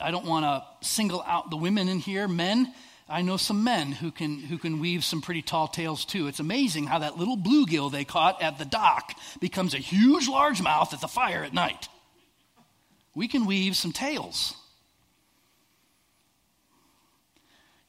[0.00, 2.72] I don't want to single out the women in here, men,
[3.08, 6.28] I know some men who can, who can weave some pretty tall tales too.
[6.28, 10.92] It's amazing how that little bluegill they caught at the dock becomes a huge largemouth
[10.92, 11.88] at the fire at night.
[13.12, 14.54] We can weave some tales.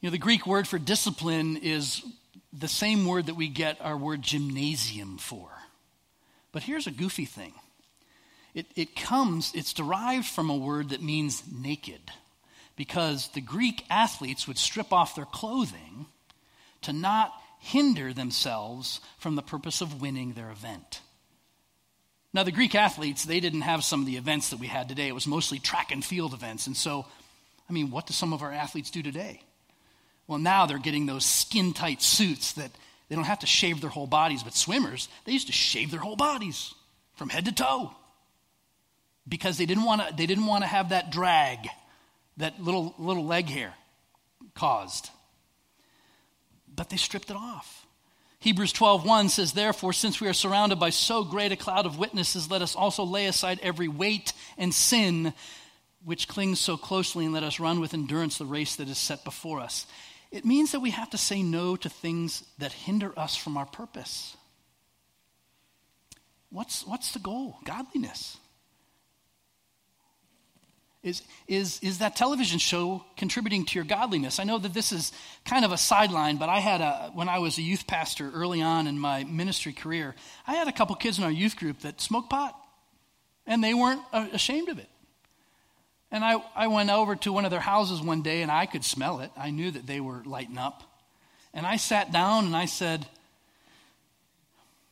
[0.00, 2.02] You know, the Greek word for discipline is
[2.52, 5.48] the same word that we get our word gymnasium for.
[6.52, 7.52] But here's a goofy thing
[8.54, 12.00] it, it comes, it's derived from a word that means naked
[12.76, 16.06] because the Greek athletes would strip off their clothing
[16.82, 21.02] to not hinder themselves from the purpose of winning their event.
[22.32, 25.08] Now, the Greek athletes, they didn't have some of the events that we had today.
[25.08, 26.66] It was mostly track and field events.
[26.68, 27.04] And so,
[27.68, 29.42] I mean, what do some of our athletes do today?
[30.30, 32.70] Well, now they're getting those skin tight suits that
[33.08, 35.98] they don't have to shave their whole bodies, but swimmers, they used to shave their
[35.98, 36.72] whole bodies
[37.14, 37.92] from head to toe
[39.28, 41.68] because they didn't want to, they didn't want to have that drag
[42.36, 43.74] that little, little leg hair
[44.54, 45.10] caused.
[46.72, 47.84] But they stripped it off.
[48.38, 52.48] Hebrews 12:1 says therefore since we are surrounded by so great a cloud of witnesses
[52.48, 55.34] let us also lay aside every weight and sin
[56.04, 59.24] which clings so closely and let us run with endurance the race that is set
[59.24, 59.86] before us.
[60.30, 63.66] It means that we have to say no to things that hinder us from our
[63.66, 64.36] purpose.
[66.50, 67.56] What's, what's the goal?
[67.64, 68.36] Godliness.
[71.02, 74.38] Is, is, is that television show contributing to your godliness?
[74.38, 75.12] I know that this is
[75.46, 78.60] kind of a sideline, but I had a, when I was a youth pastor early
[78.60, 80.14] on in my ministry career,
[80.46, 82.54] I had a couple kids in our youth group that smoked pot,
[83.46, 84.90] and they weren't uh, ashamed of it.
[86.12, 88.84] And I, I went over to one of their houses one day, and I could
[88.84, 89.30] smell it.
[89.36, 90.82] I knew that they were lighting up.
[91.54, 93.06] And I sat down and I said,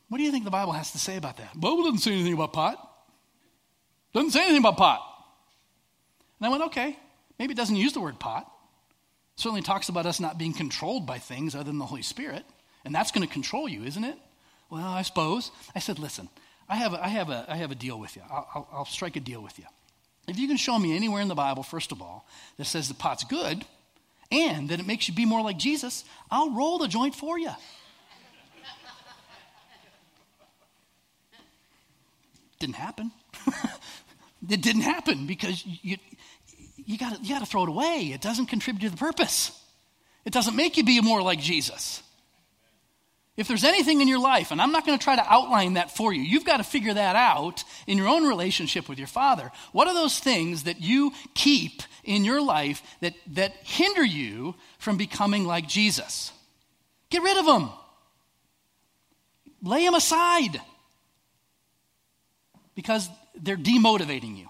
[0.07, 1.59] What do you think the Bible has to say about that?
[1.59, 2.85] Bible doesn't say anything about pot.
[4.13, 5.01] Doesn't say anything about pot.
[6.39, 6.97] And I went, okay,
[7.37, 8.51] maybe it doesn't use the word pot.
[9.35, 12.43] It certainly talks about us not being controlled by things other than the Holy Spirit.
[12.85, 14.17] And that's going to control you, isn't it?
[14.69, 15.51] Well, I suppose.
[15.75, 16.29] I said, listen,
[16.67, 18.21] I have a, I have a, I have a deal with you.
[18.29, 19.65] I'll, I'll, I'll strike a deal with you.
[20.29, 22.25] If you can show me anywhere in the Bible, first of all,
[22.57, 23.65] that says the pot's good
[24.31, 27.51] and that it makes you be more like Jesus, I'll roll the joint for you.
[32.59, 33.11] Didn't happen.
[34.49, 35.97] it didn't happen because you,
[36.75, 38.11] you got you to throw it away.
[38.13, 39.51] It doesn't contribute to the purpose,
[40.25, 42.03] it doesn't make you be more like Jesus.
[43.39, 45.95] If there's anything in your life, and I'm not going to try to outline that
[45.95, 49.49] for you, you've got to figure that out in your own relationship with your Father.
[49.71, 54.97] What are those things that you keep in your life that, that hinder you from
[54.97, 56.33] becoming like Jesus?
[57.09, 57.69] Get rid of them,
[59.63, 60.59] lay them aside
[62.75, 63.07] because
[63.41, 64.49] they're demotivating you.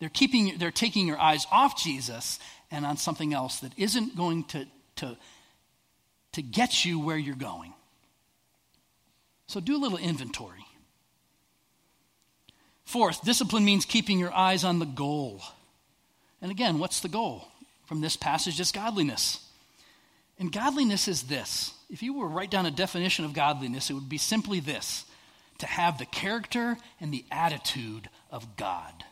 [0.00, 2.38] They're, keeping, they're taking your eyes off Jesus
[2.70, 5.16] and on something else that isn't going to, to,
[6.32, 7.72] to get you where you're going.
[9.46, 10.64] So do a little inventory.
[12.84, 15.42] Fourth, discipline means keeping your eyes on the goal.
[16.42, 17.48] And again, what's the goal?
[17.86, 19.44] From this passage, is godliness.
[20.38, 21.74] And godliness is this.
[21.90, 25.04] If you were to write down a definition of godliness, it would be simply this
[25.58, 29.04] to have the character and the attitude of God.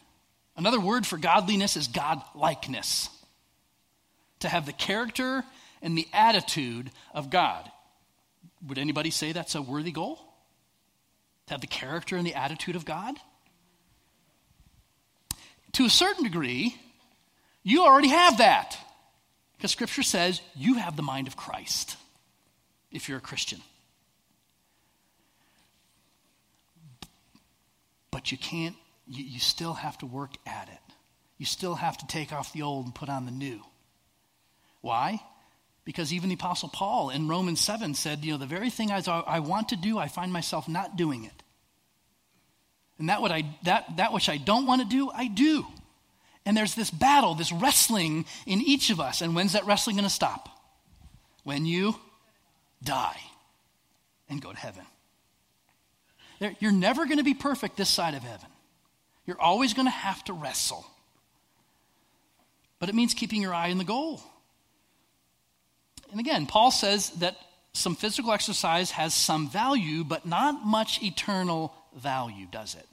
[0.57, 3.11] Another word for godliness is godlikeness.
[4.41, 5.45] To have the character
[5.83, 7.70] and the attitude of God.
[8.66, 10.18] Would anybody say that's a worthy goal?
[11.47, 13.16] To have the character and the attitude of God?
[15.72, 16.76] To a certain degree,
[17.62, 18.76] you already have that.
[19.57, 21.97] Because Scripture says you have the mind of Christ.
[22.91, 23.61] if you're a Christian.
[28.11, 28.76] But you can't,
[29.07, 30.95] you, you still have to work at it.
[31.37, 33.61] You still have to take off the old and put on the new.
[34.81, 35.20] Why?
[35.89, 39.01] Because even the Apostle Paul in Romans 7 said, you know, the very thing I,
[39.07, 41.43] I want to do, I find myself not doing it.
[42.99, 45.64] And that, what I, that, that which I don't want to do, I do.
[46.45, 49.22] And there's this battle, this wrestling in each of us.
[49.22, 50.51] And when's that wrestling going to stop?
[51.43, 51.95] When you
[52.84, 53.20] die
[54.28, 54.84] and go to heaven.
[56.61, 58.49] You're never going to be perfect this side of heaven.
[59.24, 60.84] You're always going to have to wrestle.
[62.78, 64.20] But it means keeping your eye on the goal.
[66.11, 67.36] And again, Paul says that
[67.72, 72.86] some physical exercise has some value, but not much eternal value, does it?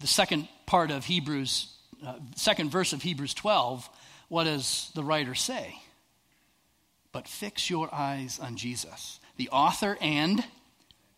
[0.00, 1.72] The second part of Hebrews,
[2.04, 3.88] uh, second verse of Hebrews 12,
[4.28, 5.74] what does the writer say?
[7.12, 10.44] But fix your eyes on Jesus, the author and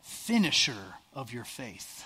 [0.01, 2.05] finisher of your faith.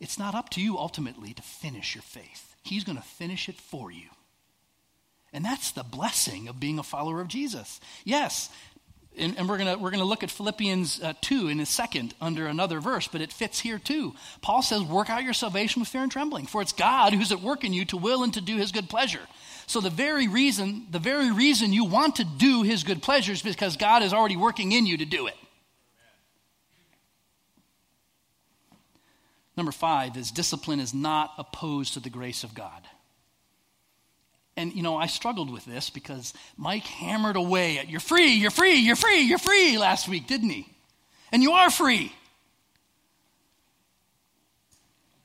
[0.00, 3.56] It's not up to you ultimately to finish your faith, He's going to finish it
[3.56, 4.08] for you.
[5.32, 7.80] And that's the blessing of being a follower of Jesus.
[8.04, 8.50] Yes,
[9.18, 12.46] and, and we're going we're gonna look at Philippians uh, 2 in a second under
[12.46, 14.14] another verse, but it fits here too.
[14.42, 17.40] Paul says, Work out your salvation with fear and trembling, for it's God who's at
[17.40, 19.22] work in you to will and to do his good pleasure.
[19.66, 23.42] So the very reason, the very reason you want to do his good pleasure is
[23.42, 25.34] because God is already working in you to do it.
[29.56, 32.82] Number five is discipline is not opposed to the grace of God.
[34.56, 38.50] And, you know, I struggled with this because Mike hammered away at you're free, you're
[38.50, 40.68] free, you're free, you're free last week, didn't he?
[41.30, 42.12] And you are free.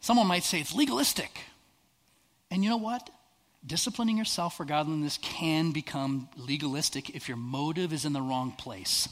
[0.02, 1.40] Someone might say it's legalistic.
[2.50, 3.10] And you know what?
[3.66, 9.08] Disciplining yourself for godliness can become legalistic if your motive is in the wrong place.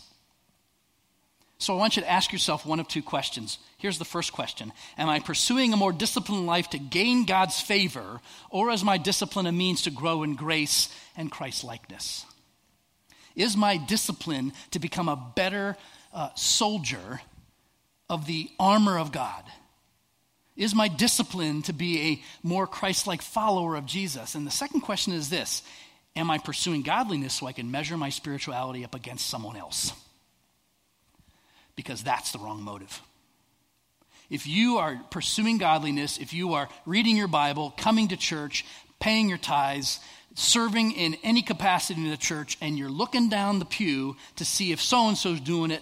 [1.59, 3.59] So I want you to ask yourself one of two questions.
[3.77, 8.21] Here's the first question Am I pursuing a more disciplined life to gain God's favor,
[8.49, 12.25] or is my discipline a means to grow in grace and Christ likeness?
[13.35, 15.77] Is my discipline to become a better
[16.13, 17.21] uh, soldier
[18.09, 19.43] of the armor of God?
[20.55, 24.35] Is my discipline to be a more Christ like follower of Jesus?
[24.35, 25.61] And the second question is this
[26.15, 29.91] Am I pursuing godliness so I can measure my spirituality up against someone else?
[31.79, 33.01] Because that's the wrong motive.
[34.29, 38.65] If you are pursuing godliness, if you are reading your Bible, coming to church,
[38.99, 40.01] paying your tithes,
[40.35, 44.73] serving in any capacity in the church, and you're looking down the pew to see
[44.73, 45.81] if so and so's doing it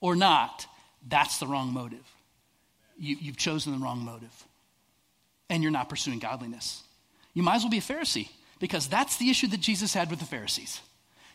[0.00, 0.64] or not,
[1.08, 2.06] that's the wrong motive.
[2.96, 4.44] You, you've chosen the wrong motive.
[5.50, 6.84] And you're not pursuing godliness.
[7.34, 8.28] You might as well be a Pharisee
[8.60, 10.80] because that's the issue that Jesus had with the Pharisees.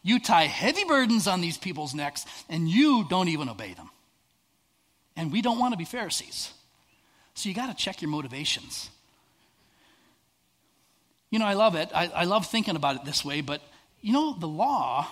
[0.03, 3.89] You tie heavy burdens on these people's necks, and you don't even obey them.
[5.15, 6.53] And we don't want to be Pharisees.
[7.33, 8.89] So you got to check your motivations.
[11.29, 11.89] You know, I love it.
[11.93, 13.61] I, I love thinking about it this way, but
[14.01, 15.07] you know, the law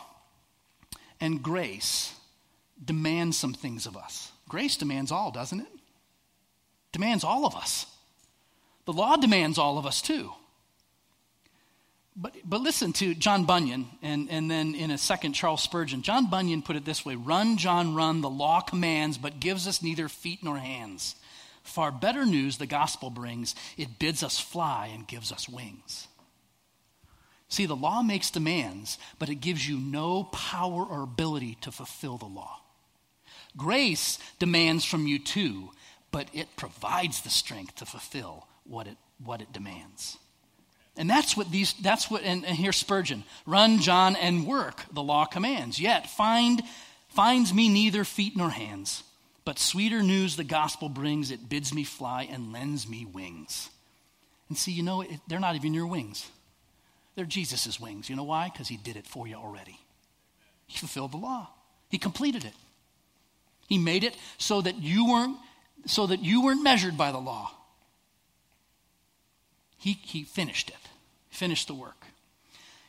[1.22, 2.14] and grace
[2.84, 4.32] demand some things of us.
[4.48, 5.68] Grace demands all, doesn't it?
[6.92, 7.86] Demands all of us.
[8.86, 10.32] The law demands all of us too.
[12.16, 16.02] But, but listen to John Bunyan, and, and then in a second, Charles Spurgeon.
[16.02, 19.82] John Bunyan put it this way Run, John, run, the law commands, but gives us
[19.82, 21.16] neither feet nor hands.
[21.64, 23.56] Far better news the gospel brings.
[23.78, 26.08] It bids us fly and gives us wings.
[27.48, 32.18] See, the law makes demands, but it gives you no power or ability to fulfill
[32.18, 32.62] the law.
[33.58, 35.72] Grace demands from you too,
[36.12, 40.18] but it provides the strength to fulfill what it, what it demands.
[41.00, 45.02] And that's what these, that's what, and, and here's Spurgeon run, John, and work, the
[45.02, 45.80] law commands.
[45.80, 46.62] Yet find,
[47.08, 49.04] finds me neither feet nor hands.
[49.46, 53.70] But sweeter news the gospel brings, it bids me fly and lends me wings.
[54.50, 56.30] And see, you know, it, they're not even your wings.
[57.16, 58.10] They're Jesus' wings.
[58.10, 58.50] You know why?
[58.52, 59.80] Because he did it for you already.
[60.68, 61.48] He fulfilled the law.
[61.88, 62.54] He completed it.
[63.70, 65.38] He made it so that you weren't
[65.86, 67.52] so that you weren't measured by the law.
[69.78, 70.89] He, he finished it
[71.30, 72.06] finish the work.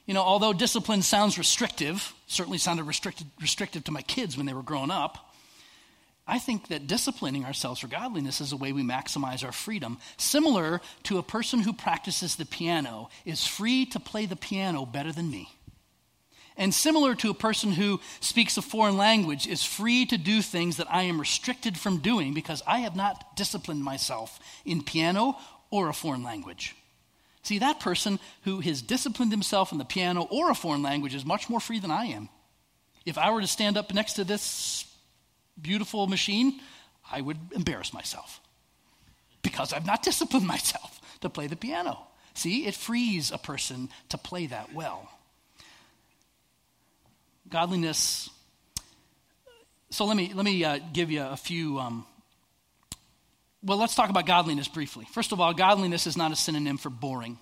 [0.06, 4.54] You know, although discipline sounds restrictive, certainly sounded restricted, restrictive to my kids when they
[4.54, 5.30] were growing up,
[6.26, 9.98] I think that disciplining ourselves for godliness is a way we maximize our freedom.
[10.16, 15.12] Similar to a person who practices the piano is free to play the piano better
[15.12, 15.48] than me.
[16.56, 20.76] And similar to a person who speaks a foreign language is free to do things
[20.76, 25.36] that I am restricted from doing because I have not disciplined myself in piano
[25.70, 26.76] or a foreign language.
[27.42, 31.24] See, that person who has disciplined himself in the piano or a foreign language is
[31.24, 32.28] much more free than I am.
[33.06, 34.84] If I were to stand up next to this
[35.60, 36.60] beautiful machine,
[37.10, 38.40] I would embarrass myself
[39.42, 41.98] because I've not disciplined myself to play the piano.
[42.34, 45.08] See, it frees a person to play that well.
[47.48, 48.30] Godliness.
[49.90, 51.80] So let me let me uh, give you a few.
[51.80, 52.06] Um,
[53.62, 55.06] well, let's talk about godliness briefly.
[55.12, 57.38] First of all, godliness is not a synonym for boring.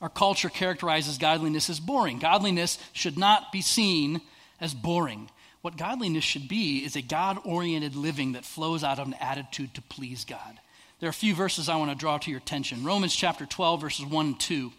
[0.00, 2.18] Our culture characterizes godliness as boring.
[2.18, 4.20] Godliness should not be seen
[4.60, 5.28] as boring.
[5.62, 9.74] What godliness should be is a God oriented living that flows out of an attitude
[9.74, 10.58] to please God.
[11.00, 13.80] There are a few verses I want to draw to your attention Romans chapter 12,
[13.80, 14.72] verses 1 and 2.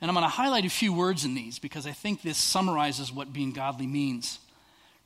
[0.00, 3.12] And I'm going to highlight a few words in these because I think this summarizes
[3.12, 4.38] what being godly means.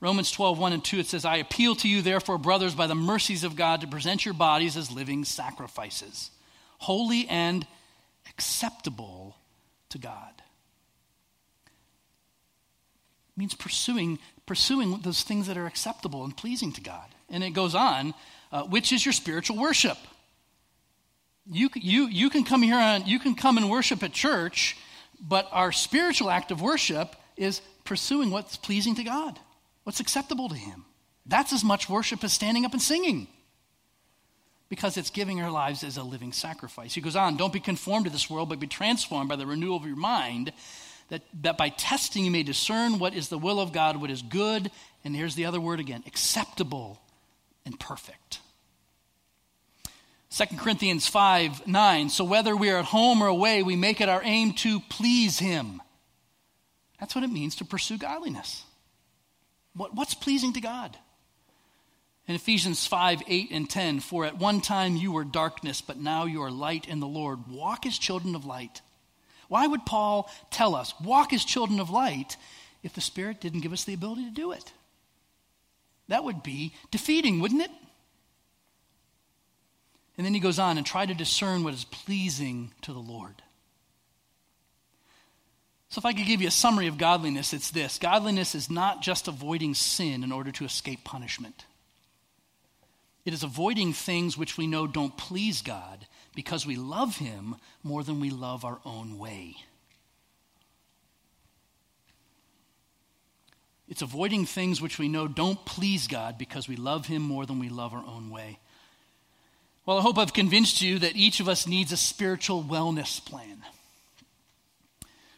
[0.01, 2.94] Romans 12, 1 and 2, it says, I appeal to you, therefore, brothers, by the
[2.94, 6.30] mercies of God, to present your bodies as living sacrifices,
[6.78, 7.66] holy and
[8.30, 9.36] acceptable
[9.88, 10.32] to God.
[11.66, 17.07] It means pursuing, pursuing those things that are acceptable and pleasing to God.
[17.28, 18.14] And it goes on,
[18.53, 19.99] uh, which is your spiritual worship.
[21.51, 24.76] You, you, you can come here and you can come and worship at church,
[25.20, 29.38] but our spiritual act of worship is pursuing what's pleasing to God,
[29.89, 30.84] what's acceptable to Him.
[31.24, 33.26] That's as much worship as standing up and singing
[34.68, 36.93] because it's giving our lives as a living sacrifice.
[36.93, 39.78] He goes on, don't be conformed to this world, but be transformed by the renewal
[39.78, 40.53] of your mind,
[41.09, 44.20] that, that by testing you may discern what is the will of God, what is
[44.20, 44.70] good,
[45.05, 47.01] and here's the other word again acceptable
[47.64, 48.41] and perfect.
[50.36, 52.11] 2 Corinthians 5 9.
[52.11, 55.39] So whether we are at home or away, we make it our aim to please
[55.39, 55.80] Him.
[57.01, 58.64] That's what it means to pursue godliness.
[59.75, 60.97] What, what's pleasing to God?
[62.27, 66.27] In Ephesians 5 8 and 10, for at one time you were darkness, but now
[66.27, 67.49] you are light in the Lord.
[67.49, 68.83] Walk as children of light.
[69.49, 72.37] Why would Paul tell us, walk as children of light,
[72.83, 74.73] if the Spirit didn't give us the ability to do it?
[76.09, 77.71] That would be defeating, wouldn't it?
[80.19, 83.43] And then he goes on and try to discern what is pleasing to the Lord.
[85.91, 89.03] So, if I could give you a summary of godliness, it's this Godliness is not
[89.03, 91.64] just avoiding sin in order to escape punishment,
[93.24, 98.03] it is avoiding things which we know don't please God because we love Him more
[98.03, 99.57] than we love our own way.
[103.89, 107.59] It's avoiding things which we know don't please God because we love Him more than
[107.59, 108.59] we love our own way.
[109.86, 113.62] Well, I hope I've convinced you that each of us needs a spiritual wellness plan.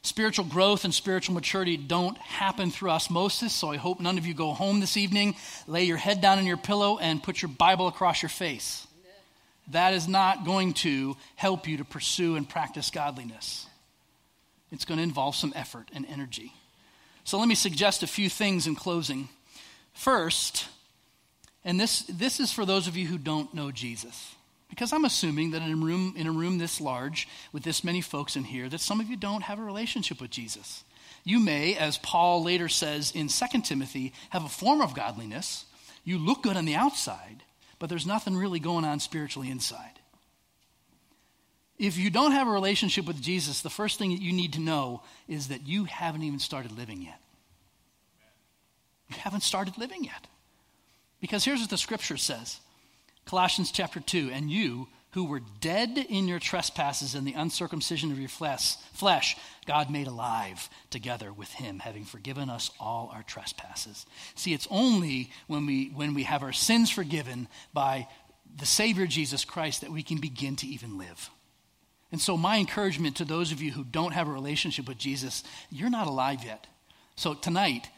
[0.03, 4.32] Spiritual growth and spiritual maturity don't happen through osmosis, so I hope none of you
[4.32, 5.36] go home this evening,
[5.66, 8.86] lay your head down on your pillow, and put your Bible across your face.
[9.68, 13.66] That is not going to help you to pursue and practice godliness.
[14.72, 16.55] It's going to involve some effort and energy.
[17.24, 19.28] So let me suggest a few things in closing.
[19.92, 20.66] First,
[21.64, 24.34] and this, this is for those of you who don't know Jesus.
[24.71, 28.01] Because I'm assuming that in a room in a room this large with this many
[28.01, 30.85] folks in here that some of you don't have a relationship with Jesus.
[31.25, 35.66] You may, as Paul later says in 2 Timothy, have a form of godliness.
[36.05, 37.43] You look good on the outside,
[37.79, 39.99] but there's nothing really going on spiritually inside.
[41.79, 44.61] If you don't have a relationship with Jesus, the first thing that you need to
[44.61, 47.18] know is that you haven't even started living yet.
[49.09, 50.27] You haven't started living yet.
[51.21, 52.61] Because here's what the scripture says
[53.31, 58.18] Colossians chapter 2 And you who were dead in your trespasses and the uncircumcision of
[58.18, 64.05] your flesh, God made alive together with him, having forgiven us all our trespasses.
[64.35, 68.09] See, it's only when we, when we have our sins forgiven by
[68.57, 71.31] the Savior Jesus Christ that we can begin to even live.
[72.11, 75.45] And so, my encouragement to those of you who don't have a relationship with Jesus,
[75.70, 76.66] you're not alive yet.
[77.14, 77.89] So, tonight,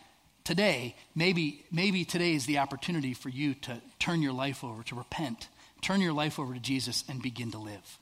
[0.44, 4.94] today, maybe, maybe today is the opportunity for you to turn your life over, to
[4.94, 5.48] repent,
[5.80, 7.98] turn your life over to Jesus, and begin to live.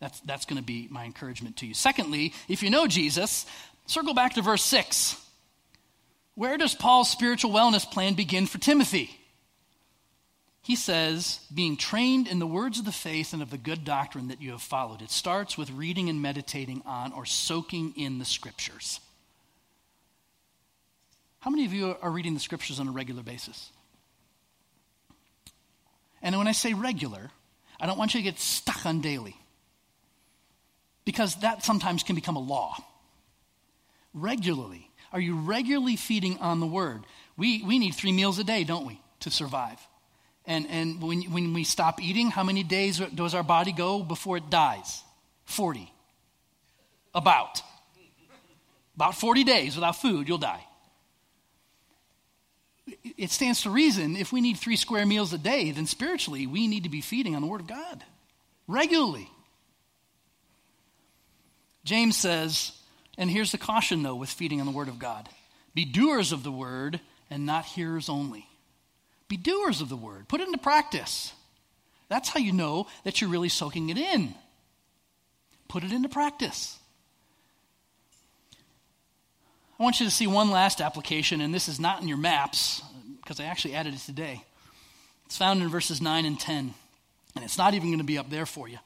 [0.00, 1.74] That's, that's going to be my encouragement to you.
[1.74, 3.46] Secondly, if you know Jesus,
[3.86, 5.16] circle back to verse 6.
[6.34, 9.16] Where does Paul's spiritual wellness plan begin for Timothy?
[10.62, 14.28] He says, being trained in the words of the faith and of the good doctrine
[14.28, 15.02] that you have followed.
[15.02, 19.00] It starts with reading and meditating on or soaking in the scriptures.
[21.42, 23.72] How many of you are reading the scriptures on a regular basis?
[26.22, 27.32] And when I say regular,
[27.80, 29.36] I don't want you to get stuck on daily.
[31.04, 32.76] Because that sometimes can become a law.
[34.14, 34.88] Regularly.
[35.12, 37.02] Are you regularly feeding on the word?
[37.36, 39.80] We, we need three meals a day, don't we, to survive?
[40.46, 44.36] And, and when, when we stop eating, how many days does our body go before
[44.36, 45.02] it dies?
[45.46, 45.92] 40.
[47.12, 47.62] About.
[48.94, 50.64] About 40 days without food, you'll die.
[53.16, 56.66] It stands to reason if we need three square meals a day, then spiritually we
[56.66, 58.04] need to be feeding on the Word of God
[58.66, 59.28] regularly.
[61.84, 62.72] James says,
[63.18, 65.28] and here's the caution though with feeding on the Word of God
[65.74, 68.46] be doers of the Word and not hearers only.
[69.28, 71.32] Be doers of the Word, put it into practice.
[72.08, 74.34] That's how you know that you're really soaking it in.
[75.68, 76.78] Put it into practice.
[79.82, 82.82] I want you to see one last application, and this is not in your maps
[83.20, 84.44] because I actually added it today.
[85.26, 86.72] It's found in verses 9 and 10,
[87.34, 88.78] and it's not even going to be up there for you.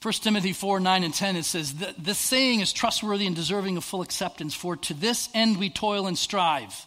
[0.00, 3.84] 1 Timothy 4 9 and 10, it says, This saying is trustworthy and deserving of
[3.84, 6.86] full acceptance, for to this end we toil and strive,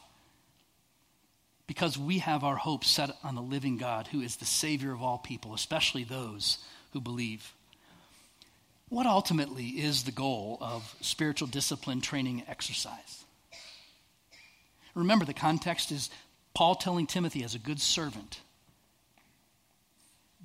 [1.67, 5.03] because we have our hope set on the living God, who is the Savior of
[5.03, 6.57] all people, especially those
[6.93, 7.53] who believe.
[8.89, 13.25] What ultimately is the goal of spiritual discipline training exercise?
[14.95, 16.09] Remember, the context is
[16.53, 18.41] Paul telling Timothy as a good servant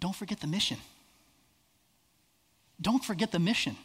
[0.03, 0.78] don't forget the mission.
[2.80, 3.76] Don't forget the mission.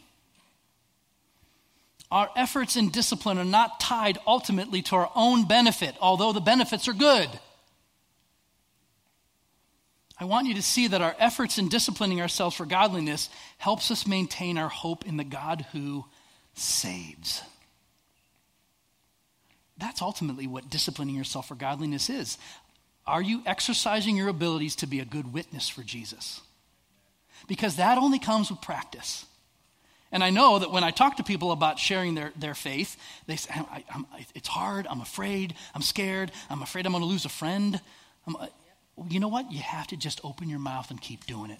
[2.10, 6.88] Our efforts in discipline are not tied ultimately to our own benefit, although the benefits
[6.88, 7.28] are good.
[10.20, 14.06] I want you to see that our efforts in disciplining ourselves for godliness helps us
[14.06, 16.04] maintain our hope in the God who
[16.54, 17.42] saves.
[19.78, 22.36] That's ultimately what disciplining yourself for godliness is.
[23.06, 26.40] Are you exercising your abilities to be a good witness for Jesus?
[27.46, 29.24] Because that only comes with practice.
[30.10, 32.96] And I know that when I talk to people about sharing their, their faith,
[33.26, 33.84] they say, I,
[34.34, 37.80] It's hard, I'm afraid, I'm scared, I'm afraid I'm going to lose a friend.
[38.26, 38.36] I'm,
[39.08, 39.52] you know what?
[39.52, 41.58] You have to just open your mouth and keep doing it.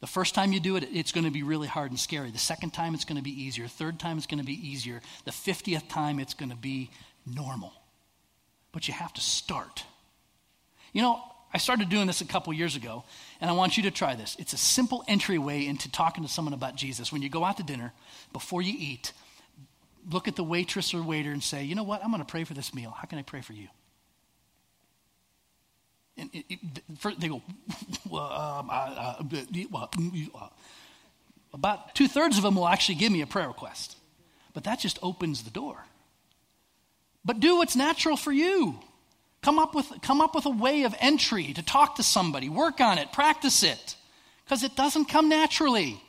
[0.00, 2.32] The first time you do it, it's going to be really hard and scary.
[2.32, 3.68] The second time, it's going to be easier.
[3.68, 5.00] Third time, it's going to be easier.
[5.24, 6.90] The 50th time, it's going to be
[7.24, 7.72] normal.
[8.72, 9.84] But you have to start.
[10.92, 11.22] You know,
[11.54, 13.04] I started doing this a couple years ago,
[13.40, 14.36] and I want you to try this.
[14.40, 17.12] It's a simple entryway into talking to someone about Jesus.
[17.12, 17.92] When you go out to dinner,
[18.32, 19.12] before you eat,
[20.10, 22.02] look at the waitress or waiter and say, You know what?
[22.02, 22.90] I'm going to pray for this meal.
[22.90, 23.68] How can I pray for you?
[26.16, 26.58] And it, it,
[26.98, 27.42] first they go,
[28.10, 30.48] well, um, uh, uh,
[31.54, 33.96] about two thirds of them will actually give me a prayer request.
[34.54, 35.84] But that just opens the door.
[37.24, 38.78] But do what's natural for you.
[39.42, 42.48] Come up with, come up with a way of entry to talk to somebody.
[42.48, 43.12] Work on it.
[43.12, 43.96] Practice it.
[44.44, 46.00] Because it doesn't come naturally.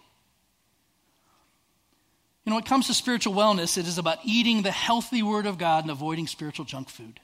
[2.46, 5.46] You know, when it comes to spiritual wellness, it is about eating the healthy Word
[5.46, 7.20] of God and avoiding spiritual junk food.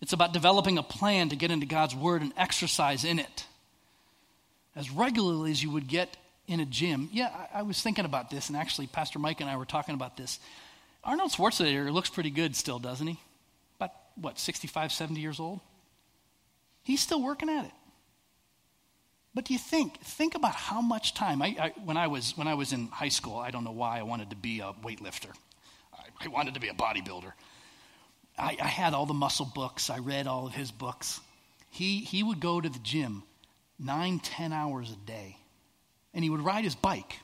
[0.00, 3.46] It's about developing a plan to get into God's Word and exercise in it
[4.76, 7.08] as regularly as you would get in a gym.
[7.12, 9.94] Yeah, I, I, was thinking about this, and actually, Pastor Mike and I were talking
[9.94, 10.38] about this.
[11.04, 13.18] Arnold Schwarzenegger looks pretty good still, doesn't he?
[13.76, 15.60] About, what, 65, 70 years old?
[16.82, 17.72] He's still working at it.
[19.32, 22.48] But do you think, think about how much time, I, I, when, I was, when
[22.48, 25.30] I was in high school, I don't know why I wanted to be a weightlifter.
[25.94, 27.32] I, I wanted to be a bodybuilder.
[28.38, 29.90] I, I had all the muscle books.
[29.90, 31.20] I read all of his books.
[31.70, 33.22] He, he would go to the gym
[33.78, 35.36] nine, ten hours a day.
[36.12, 37.16] And he would ride his bike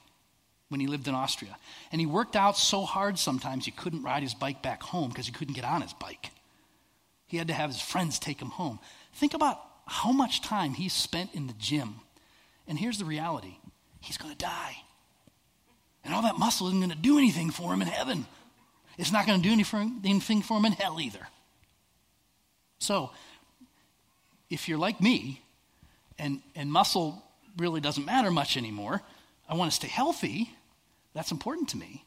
[0.69, 1.57] when he lived in Austria.
[1.93, 5.27] And he worked out so hard sometimes he couldn't ride his bike back home because
[5.27, 6.31] he couldn't get on his bike.
[7.27, 8.79] He had to have his friends take him home.
[9.15, 11.97] Think about how much time he spent in the gym.
[12.69, 13.57] And here's the reality
[14.01, 14.77] he's going to die.
[16.05, 18.27] And all that muscle isn't going to do anything for him in heaven.
[18.99, 21.27] It's not going to do anything for him in hell either.
[22.79, 23.11] So,
[24.49, 25.43] if you're like me,
[26.19, 27.23] and, and muscle
[27.57, 29.03] really doesn't matter much anymore,
[29.49, 30.51] I want to stay healthy.
[31.15, 32.05] That's important to me.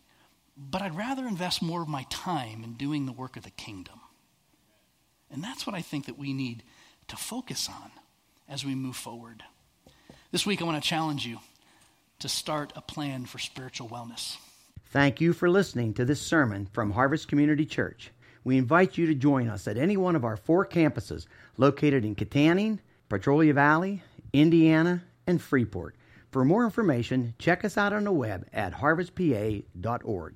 [0.58, 4.00] But I'd rather invest more of my time in doing the work of the kingdom.
[5.32, 6.64] And that's what I think that we need
[7.08, 7.92] to focus on
[8.48, 9.44] as we move forward.
[10.32, 11.40] This week, I want to challenge you
[12.20, 14.38] to start a plan for spiritual wellness.
[14.92, 18.10] Thank you for listening to this sermon from Harvest Community Church.
[18.44, 21.28] We invite you to join us at any one of our four campuses
[21.58, 24.02] located in Kittanning, Petrolia Valley,
[24.34, 25.96] Indiana, and Freeport.
[26.32, 29.64] For more information, check us out on the web at harvestpa.org.